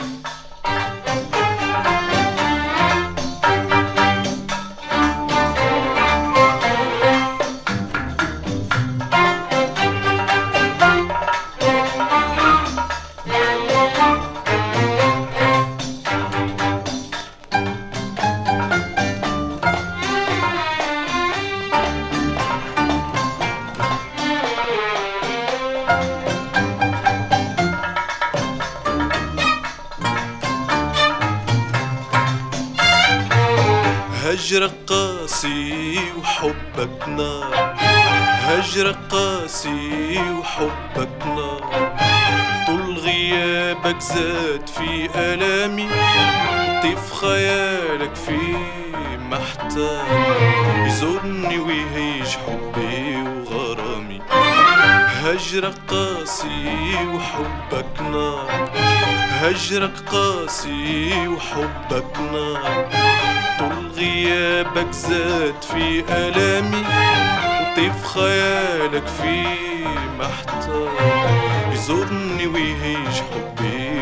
هجرك 34.50 34.72
قاسي 34.86 35.98
وحبك 36.18 37.08
نار 37.08 37.74
هجرك 38.42 38.98
قاسي 39.10 40.18
وحبك 40.38 41.26
نار 41.26 41.94
طول 42.66 42.98
غيابك 42.98 44.00
زاد 44.00 44.68
في 44.68 45.08
ألامي 45.14 45.88
طيف 46.82 47.12
خيالك 47.12 48.14
في 48.14 48.56
محتار 49.18 50.06
يزورني 50.86 51.58
ويهيج 51.58 52.28
حبي. 52.46 52.99
هجرك 55.30 55.74
قاسي 55.88 56.96
وحبك 57.14 58.00
نار 58.00 58.70
هجرك 59.30 59.92
قاسي 60.12 61.28
وحبك 61.28 62.20
نار 62.32 62.88
طول 63.58 63.90
غيابك 63.96 64.92
زاد 64.92 65.54
في 65.62 66.04
ألامي 66.08 66.84
وطيف 67.60 68.06
خيالك 68.06 69.06
في 69.06 69.44
محتار. 70.18 70.90
يزورني 71.72 72.46
ويهيج 72.46 73.14
حبي 73.30 73.99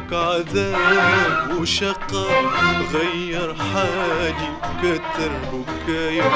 هجرك 0.00 0.12
عذاب 0.12 1.60
وشقاء 1.60 2.42
غير 2.92 3.54
حالي 3.54 4.50
كتر 4.82 5.32
بكايا. 5.52 6.30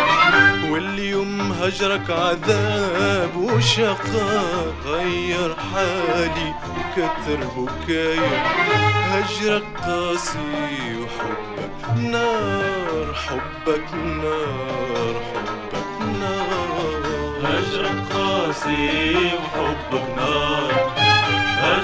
واليوم 0.71 1.53
هجرك 1.53 2.11
عذاب 2.11 3.37
وشقاء 3.37 4.75
غير 4.87 5.57
حالي 5.73 6.55
كتر 6.97 7.41
بكايا. 7.57 8.43
هجرك 9.11 9.65
قاسي 9.87 10.97
وحبك 11.01 11.99
نار 11.99 13.15
حبك 13.15 13.95
نار 13.95 15.15
حبك 15.35 16.19
نار. 16.21 17.03
هجرك 17.45 18.13
قاسي 18.13 19.31
وحبك 19.35 20.17
نار. 20.17 20.94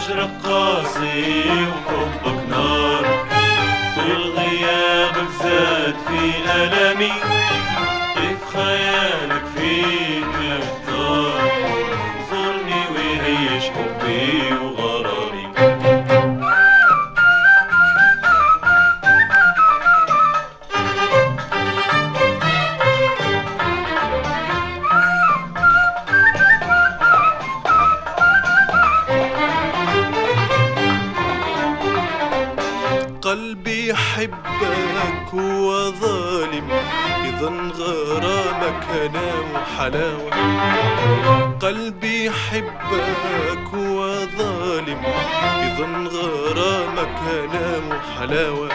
هجرك 0.01 0.31
قاسي 0.45 1.45
وحبك 1.51 2.49
نار. 2.51 3.05
طول 3.97 4.33
غيابك 4.37 5.31
زاد 5.43 5.95
في 6.09 6.51
ألمي. 6.51 7.13
هنا 47.31 47.97
وحلاوة. 47.97 48.69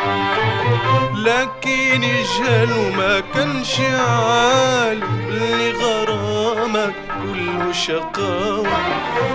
لكن 1.15 2.03
يجهل 2.03 2.71
وما 2.71 3.19
كانش 3.19 3.79
عالم 3.79 5.19
اللي 5.29 5.71
غرامك 5.71 6.93
كله 7.23 7.71
شقاوة. 7.71 8.77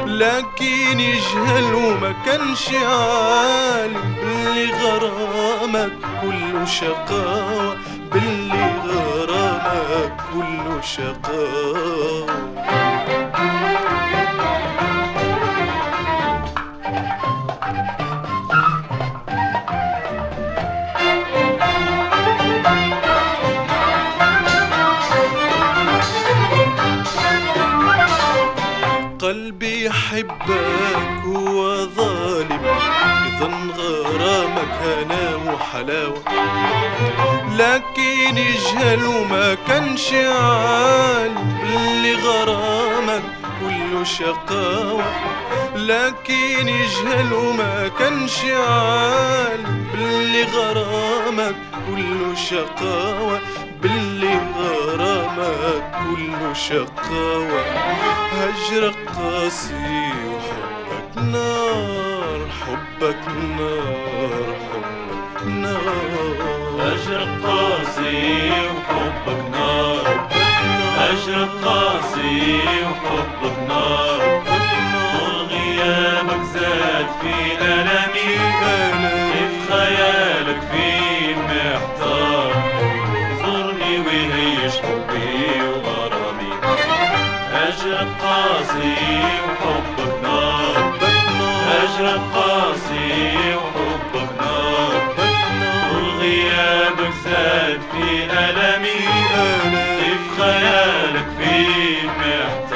لكن 0.06 1.00
يجهل 1.00 1.74
وما 1.74 2.14
كانش 2.26 2.68
عالم 2.68 4.14
باللي 4.22 4.72
غرامك 4.72 5.92
كله 6.22 6.64
شقاوة. 6.64 7.76
باللي 8.12 8.72
غرامك 8.86 10.16
كله 10.32 10.80
شقاوة. 10.82 12.26
يحبك 30.20 31.24
هو 31.24 31.76
ظالم 31.86 32.60
يظن 33.26 33.70
غرامك 33.70 34.72
هنا 34.84 35.52
وحلاوة 35.52 36.22
لكن 37.56 38.38
يجهل 38.38 39.04
وما 39.04 39.56
كانش 39.68 40.12
عالم 40.12 41.58
اللي 41.62 42.14
غرامك 42.14 43.22
كله 43.60 44.04
شقاوة. 44.04 45.04
لكن 45.76 46.68
يجهل 46.68 47.32
وما 47.32 47.90
كانش 47.98 48.44
عالم 48.44 49.86
باللي 49.92 50.42
غرامك 50.42 51.54
كله 51.86 52.34
شقاوة. 52.34 53.40
غرامك 55.36 55.84
كله 55.92 56.52
شقاوة 56.54 57.62
هجرك 58.32 58.96
قاسي 59.16 60.12
وحبك 60.30 61.16
نار 61.32 62.40
حبك 62.60 63.28
نار 63.58 64.56
حبك 64.72 65.46
نار. 65.46 66.36
هجرك 66.80 67.32
قاسي 67.44 68.50
وحبك 68.50 69.40
نار 69.52 70.28
هجرك 70.98 71.50
قاسي 71.64 72.60
وحبك 72.82 73.58
نار. 73.68 74.42
طول 75.12 75.46
غيابك 75.46 76.42
زاد 76.54 77.06
في 77.20 77.34
ألمي 77.62 77.99
زاد 97.50 97.80
في 97.92 98.24
ألمي 98.24 99.00
كيف 99.98 100.40
خيالك 100.40 101.26
في 101.38 102.06
محتار 102.18 102.69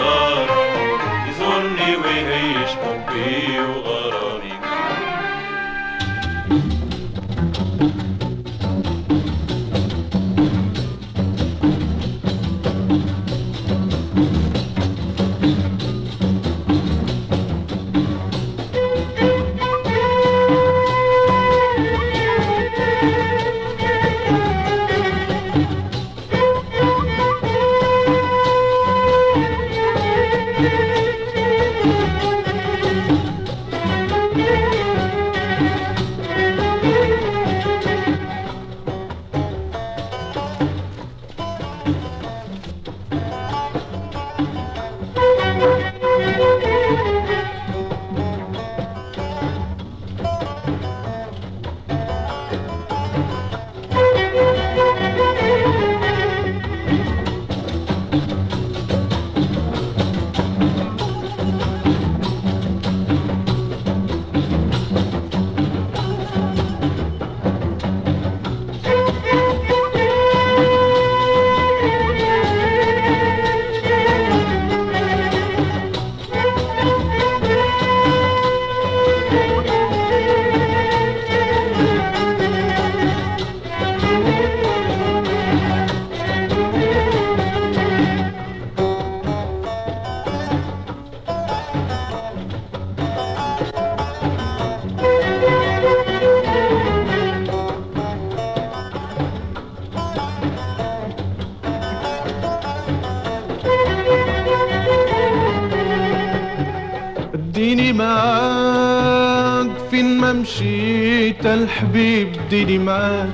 الحبيب 111.65 112.29
ديني 112.51 112.79
معاك 112.79 113.31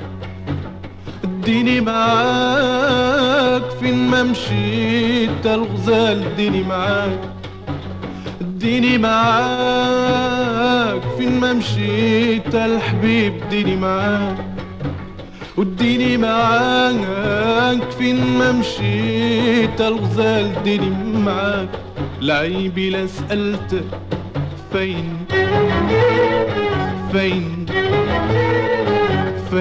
اديني 1.23 1.81
معاك. 1.81 3.63
فين 3.79 4.07
ما 4.07 4.23
مشيت 4.23 5.45
الغزال 5.45 6.35
ديني 6.35 6.63
معاك 6.63 7.19
اديني 8.41 8.97
معاك. 8.97 9.81
فين 11.17 11.39
ما 11.39 11.53
مشيت 11.53 12.55
الحبيب 12.55 13.33
ديني 13.49 13.75
معاك 13.75 14.37
وديني 15.57 16.17
معاك. 16.17 17.91
فين 17.99 18.37
ما 18.37 18.51
مشيت 18.51 19.81
الغزال 19.81 20.63
ديني 20.63 20.89
معاك. 21.25 21.69
لعيبي 22.21 22.89
لا 22.89 23.07
سألت 23.07 23.83
فين 24.71 25.17
فين؟ 27.11 27.60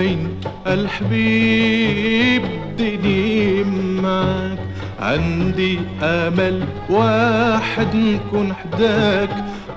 فين 0.00 0.40
الحبيب 0.66 2.42
ديني 2.78 3.64
معاك 4.02 4.58
عندي 5.00 5.78
آمل 6.02 6.64
واحد 6.90 7.96
نكون 7.96 8.52
حداك. 8.54 9.30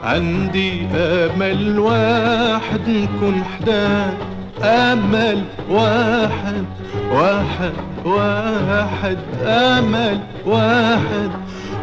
عندي 0.04 0.88
آمل 0.96 1.80
واحد 1.80 2.90
نكون 2.90 3.44
حداك. 3.44 4.18
آمل 4.64 5.44
واحد 5.70 6.66
واحد 7.12 7.74
واحد. 8.06 9.18
آمل 9.46 10.20
واحد 10.46 11.32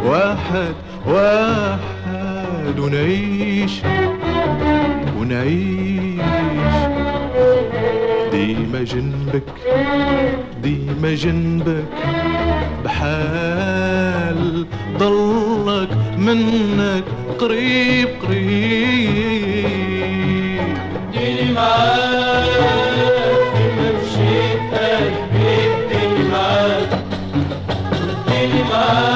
واحد 0.05 0.75
واحد. 1.07 2.79
ونعيش 2.79 3.73
ونعيش. 5.19 5.80
ديما 8.81 8.93
جنبك 8.93 9.43
ديما 10.63 11.15
جنبك. 11.15 11.85
بحال 12.85 14.67
ضلك 14.99 15.89
منك 16.19 17.05
قريب 17.39 18.09
قريب. 18.23 19.61
ديني 21.13 21.53
معاك 21.53 22.45
فين 23.55 23.71
ما 23.77 23.89
مشيت 24.03 24.61
معاك 28.71 29.10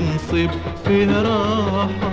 نصيب 0.00 0.50
فيها 0.84 1.22
راحة. 1.22 2.12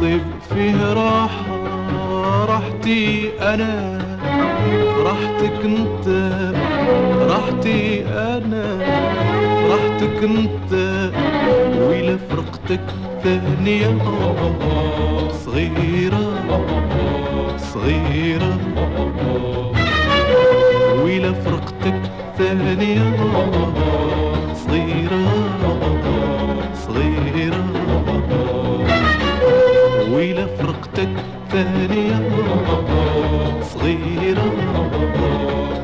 نصيب 0.00 0.20
فيها 0.54 0.94
راحة 0.94 1.56
راحتي 2.48 3.30
أنا. 3.40 3.98
راحتك 5.04 5.64
أنت 5.64 6.08
راحتي 7.30 8.04
أنا. 8.06 8.78
راحتك 9.70 10.24
أنت 10.24 10.72
وإلى 11.80 12.18
فرقتك 12.30 12.80
ثانية. 13.22 13.98
صغيرة 15.44 16.26
صغيرة. 17.58 18.58
وإلى 21.02 21.34
فرقتك 21.34 22.00
ثانية. 22.38 24.29
فرقتك 30.80 31.08
ثانية 31.52 32.18
صغيرة 33.62 34.52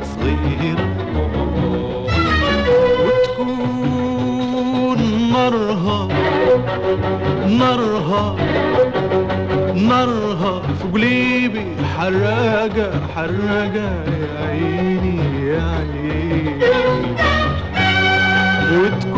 صغيرة 0.03 0.89
وتكون 3.67 5.01
نارها 5.33 6.09
نارها 7.49 8.37
نارها 9.75 10.61
في 10.61 10.85
قلبي 10.93 11.67
حراقة 11.97 12.89
حراقة 13.15 13.89
يا 14.23 14.49
عيني 14.49 15.19
يا 15.47 15.63
عيني. 15.63 16.57
وتكون 18.73 19.16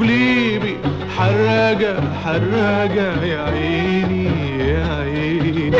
قليبي 0.00 0.76
حراجة 1.16 1.94
حراجة 2.24 3.24
يا 3.24 3.40
عيني 3.42 4.24
يا 4.58 4.86
عيني. 5.00 5.70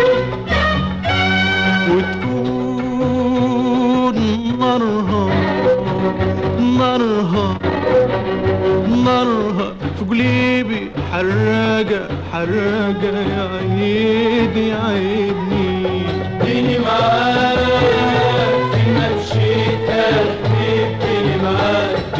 وتكون 2.81 4.17
نارها 4.59 5.25
نارها 6.79 7.59
نارها 9.05 9.69
في 9.99 10.05
قليبي 10.11 10.91
حراجة 11.13 12.03
حراجة 12.33 13.13
يا 13.35 13.49
عيني 13.59 14.69
يا 14.69 14.79
عيني. 14.89 16.03
ديني 16.45 16.77
معاك 16.79 17.59
فين 18.73 18.95
ما 18.95 19.07
مشيت 19.17 19.91
قلبي 19.91 20.73
ديني 21.03 21.35
معاك 21.43 22.17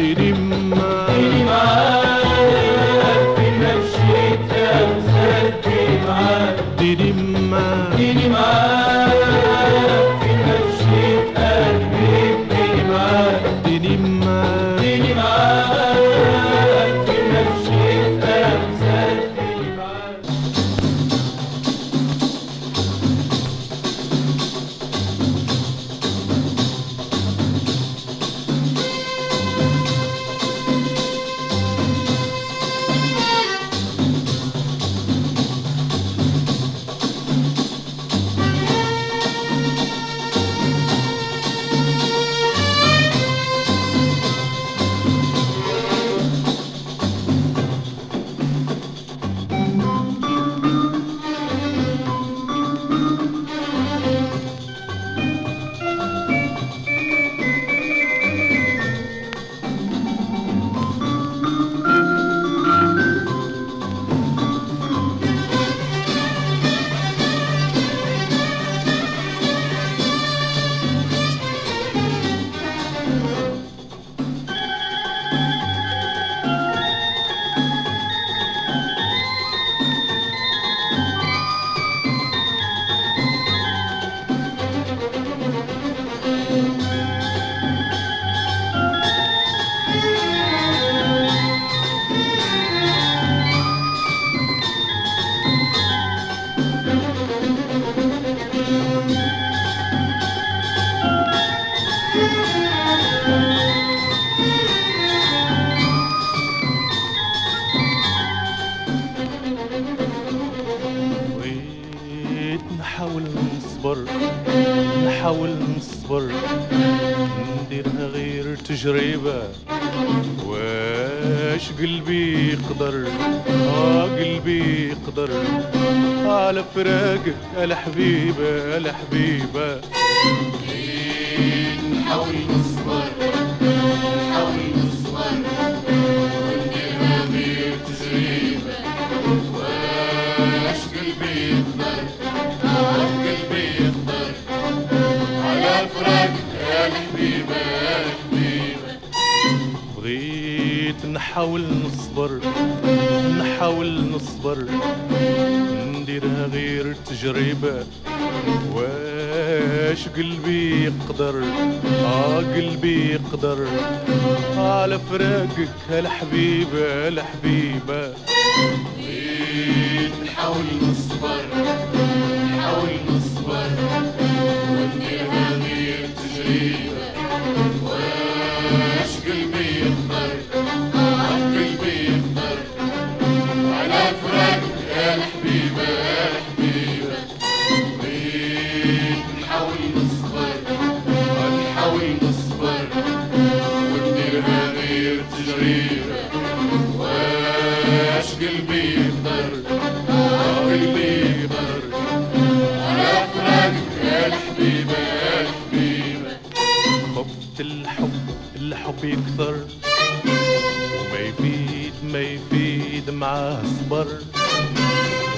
ما 212.13 212.19
يفيد 212.19 213.09
مع 213.09 213.57
صبر 213.79 214.07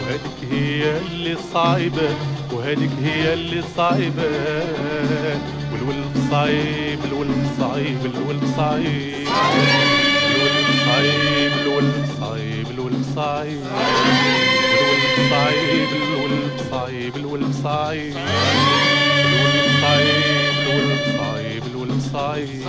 وهادك 0.02 0.38
هي 0.52 0.98
اللي 0.98 1.36
صعيبة 1.54 2.10
وهادك 2.54 2.90
هي 3.04 3.34
اللي 3.34 3.64
صعيبة 3.78 4.30
والولد 5.74 6.18
صعيب 6.32 7.00
الولد 7.12 7.46
صعيب 7.60 7.98
الولد 8.06 8.44
صعيب 8.58 9.28
الولد 10.36 10.72
صعيب 10.86 11.52
الولد 11.66 11.96
صعيب 12.26 12.68
الولد 12.72 13.06
صعيب 13.16 13.56
الولد 14.26 14.76
صعيب 15.96 16.06
الولد 16.06 16.62
صعيب 16.72 17.16
الولد 17.16 17.54
صعيب 17.64 18.16
الولد 19.26 19.66
صعيب 19.82 20.54
الولد 20.68 21.00
صعيب 21.18 21.64
الولد 21.74 22.02
صعيب 22.14 22.64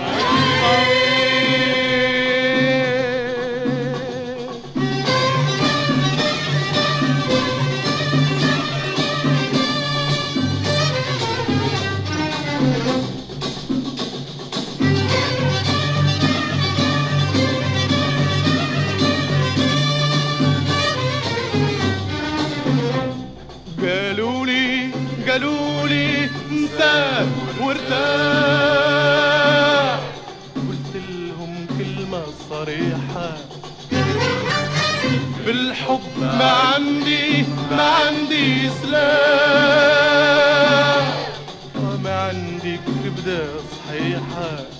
ما 36.21 36.51
عندي 36.51 37.45
ما 37.71 37.83
عندي 37.83 38.69
سلام 38.69 39.05
ما 42.03 42.15
عندي 42.21 42.77
كبدة 42.77 43.47
صحيحة. 43.71 44.74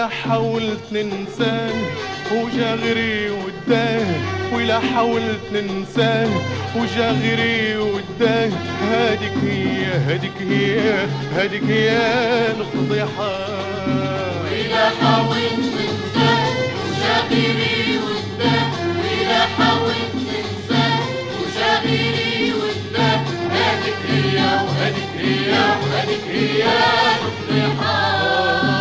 ولا 0.00 0.08
حاولت 0.08 0.92
ننساه 0.92 1.72
وجا 2.32 2.74
غيري 2.74 3.30
وداه 3.30 4.06
ولا 4.52 4.80
حاولت 4.80 5.40
ننساه 5.52 6.28
وجا 6.76 7.10
غيري 7.10 7.76
وداه 7.76 8.50
هاديك 8.82 9.32
هي 9.44 9.84
هاديك 9.84 10.32
هي 10.40 11.06
هاديك 11.36 11.64
هي 11.64 11.90
الفضيحة. 12.50 13.38
وإذا 14.44 14.90
حاولت 15.02 15.60
تنساه 15.76 16.48
وشاغري 16.86 17.98
وداه 17.98 18.66
وإذا 18.98 19.40
حاولت 19.58 20.12
تنساه 20.30 20.98
وشاغري 21.40 22.52
وداه 22.52 23.20
هذيك 23.50 24.00
هي 24.08 24.36
وهذيك 24.38 25.12
هي 25.18 25.50
وهذيك 25.52 26.24
هي 26.28 26.64
الفضيحة. 27.52 28.79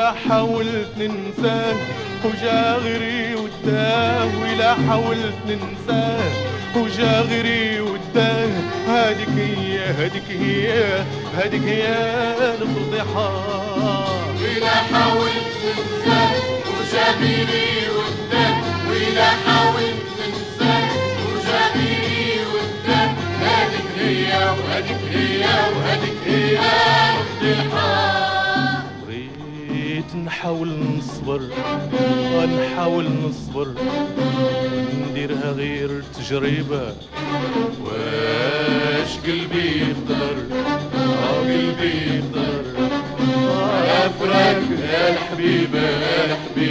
ولا 0.00 0.12
حاولت 0.12 0.88
ننساه 0.98 1.76
وجا 2.24 2.76
غيري 2.76 3.34
وداه 3.34 4.28
ولا 4.40 4.74
حاولت 4.74 5.34
ننساه 5.46 6.30
وجا 6.76 7.20
غيري 7.20 7.80
وداه 7.80 8.48
هاديك 8.88 9.28
هي 9.28 9.78
هاديك 9.78 10.22
هي 10.28 11.04
هاديك 11.36 11.62
هي 11.62 11.86
الفضيحة. 12.62 13.30
وإذا 14.40 14.70
حاولت 14.70 15.46
تنساه 15.62 16.32
وشاغري 16.80 17.88
وداه 17.96 18.59
نصبر 31.38 32.46
نحاول 32.46 33.04
نصبر. 33.04 33.68
نديرها 35.10 35.52
غير 35.52 36.02
تجربة. 36.14 36.94
واش 37.84 39.16
قلبي 39.26 39.68
يقدر؟ 39.80 40.36
آه 40.54 41.40
قلبي 41.40 41.92
يقدر. 42.14 42.64
آه 43.48 43.84
يا 43.84 44.08
فراق 44.08 44.62
يا 44.92 45.12
الحبيبة 45.12 45.80
يا 45.80 46.24
الحبيبة 46.24 46.69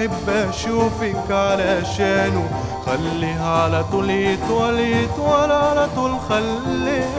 وبحب 0.00 0.28
أشوفك 0.28 1.30
علشانه 1.30 2.50
خليه 2.86 3.40
على 3.40 3.84
طول 3.92 4.10
يطول 4.10 4.80
يطول 4.80 5.52
على 5.52 5.88
طول 5.96 6.20
خليه 6.28 7.09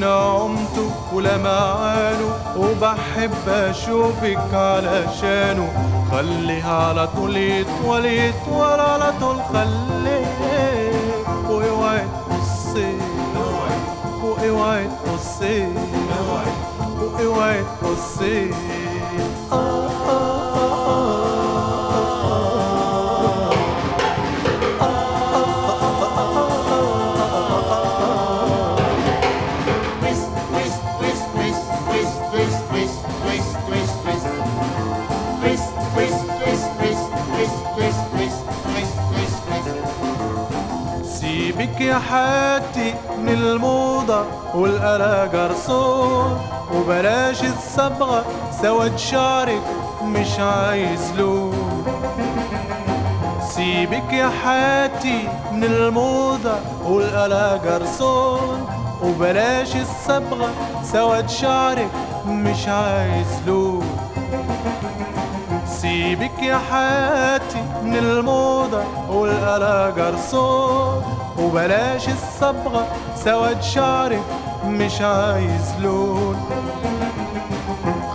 مفتون 0.00 0.56
بنعمته 0.56 0.90
ولمعانه 1.14 2.34
وبحب 2.56 3.48
أشوفك 3.48 4.54
علشانه 4.54 5.68
خليه 6.10 6.64
على 6.64 7.08
طول 7.16 7.36
يطول 7.36 8.06
يطول 8.06 8.80
على 8.80 9.12
طول 9.20 9.36
خليه 9.52 10.92
واوعي 11.48 12.02
تقصي 12.30 12.98
واوعي 14.22 14.88
تقصي 15.04 15.68
واوعي 17.00 17.64
تقصي 17.82 18.50
يا 41.80 41.98
حياتي 41.98 42.94
من 43.18 43.28
الموضة 43.28 44.24
والقلا 44.54 45.26
جرسون 45.26 46.38
وبلاش 46.74 47.44
الصبغة 47.44 48.24
سواد 48.62 48.98
شعرك 48.98 49.62
مش 50.04 50.38
عايز 50.38 51.12
لون 51.18 51.84
سيبك 53.48 54.12
يا 54.12 54.30
حياتي 54.44 55.28
من 55.52 55.64
الموضة 55.64 56.54
والقلا 56.86 57.56
جرسون 57.56 58.66
وبلاش 59.02 59.76
الصبغة 59.76 60.50
سواد 60.92 61.28
شعرك 61.28 61.90
مش 62.26 62.68
عايز 62.68 63.26
لون 63.46 63.86
سيبك 65.66 66.42
يا 66.42 66.58
حياتي 66.70 67.62
من 67.82 67.96
الموضة 67.96 68.82
والقلا 69.10 69.90
جرسون 69.90 71.02
وبلاش 71.40 72.08
الصبغة 72.08 72.86
سواد 73.24 73.62
شعري 73.62 74.20
مش 74.64 75.00
عايز 75.00 75.74
لون. 75.82 76.36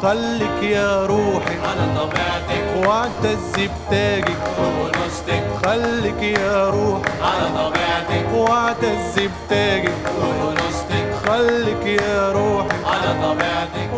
خليك 0.02 0.64
يا 0.64 1.06
روحي 1.06 1.56
على 1.60 1.86
طبيعتك. 1.98 2.88
واعتزي 2.88 3.68
بتاجك. 3.68 4.38
ونصتك 4.60 5.44
خليك 5.66 6.40
يا 6.40 6.70
روحي 6.70 7.12
على 7.22 7.48
طبيعتك. 7.58 8.26
واعتزي 8.34 9.28
بتاجك. 9.28 9.92
ونصتك 10.22 11.30
خليك 11.30 12.02
يا 12.02 12.32
روحي 12.32 12.78
على 12.86 13.10
طبيعتك. 13.24 13.90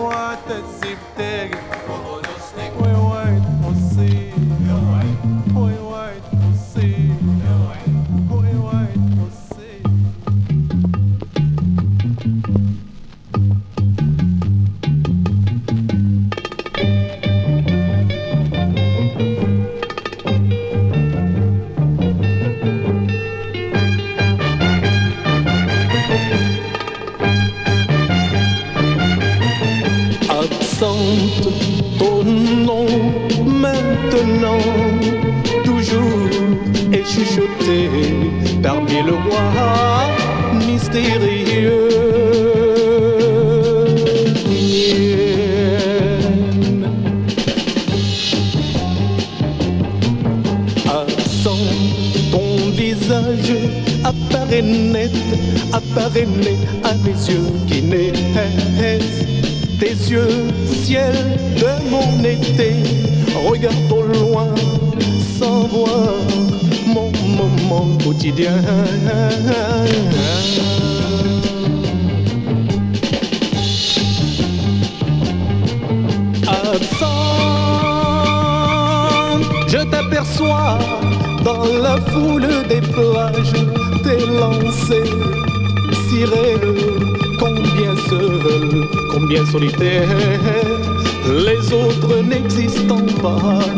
les 91.27 91.73
autres 91.73 92.21
n'existant 92.23 93.05
pas. 93.21 93.76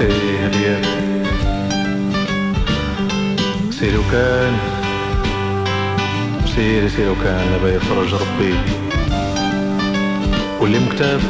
إيه 0.00 0.46
اليوم 0.46 0.82
سيرو 3.70 4.02
كان 4.12 4.52
سيري 6.56 6.88
سيرو 6.88 7.14
كان 7.24 7.56
لبا 7.56 7.74
يفرج 7.74 8.14
ربي 8.14 8.54
واللي 10.60 10.78
مكتاب 10.78 11.20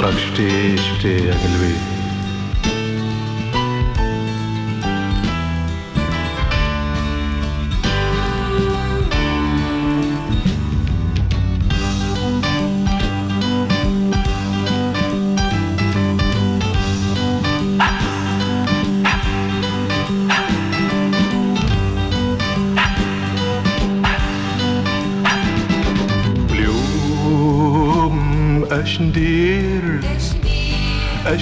راك 0.00 0.14
شفتي 0.14 0.76
شفتي 0.76 1.26
يا 1.26 1.34
قلبي 1.34 1.74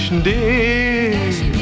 اش 0.09 0.15
ندير 0.15 1.53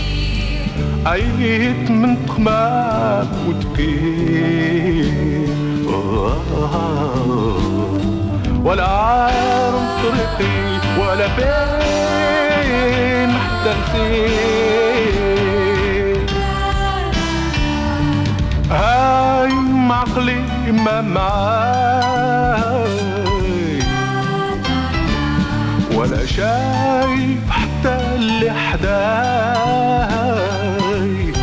عيت 1.06 1.92
من 1.92 2.26
تخماك 2.26 3.28
وتفكير. 3.48 5.48
ولا 8.64 8.88
عارف 8.88 10.04
طريقي 10.04 10.80
ولا 11.00 11.28
فين 11.28 13.30
حتى 13.32 13.72
نسيت. 13.82 15.08
هاي 18.72 19.52
معقلي 19.90 20.42
ما 20.72 21.02
معاي 21.02 22.88
ولا 25.94 26.26
شايف 26.26 27.47
اللي 28.84 30.08
حداي 30.08 31.34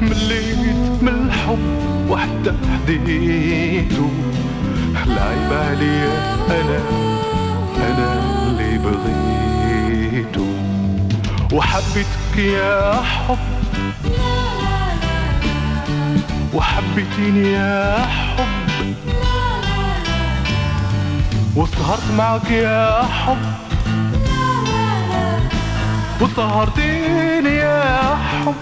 مليت 0.00 1.02
من 1.02 1.08
الحب 1.08 1.64
وحتى 2.10 2.52
حديته 2.72 4.10
العيب 5.06 5.52
عليا 5.52 6.34
أنا 6.50 6.80
أنا 7.76 8.08
اللي 8.48 8.78
بغيته. 8.78 10.46
وحبيتك 11.52 12.36
يا 12.38 13.02
حب. 13.02 13.38
وحبيتيني 16.54 17.52
يا 17.52 18.06
حب. 18.06 18.46
وسهرت 21.56 22.10
معك 22.18 22.50
يا 22.50 23.02
حب. 23.02 23.38
وسهرتيني 26.20 27.56
يا 27.56 28.16
حب. 28.44 28.54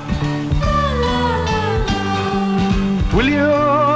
واليوم 3.14 3.87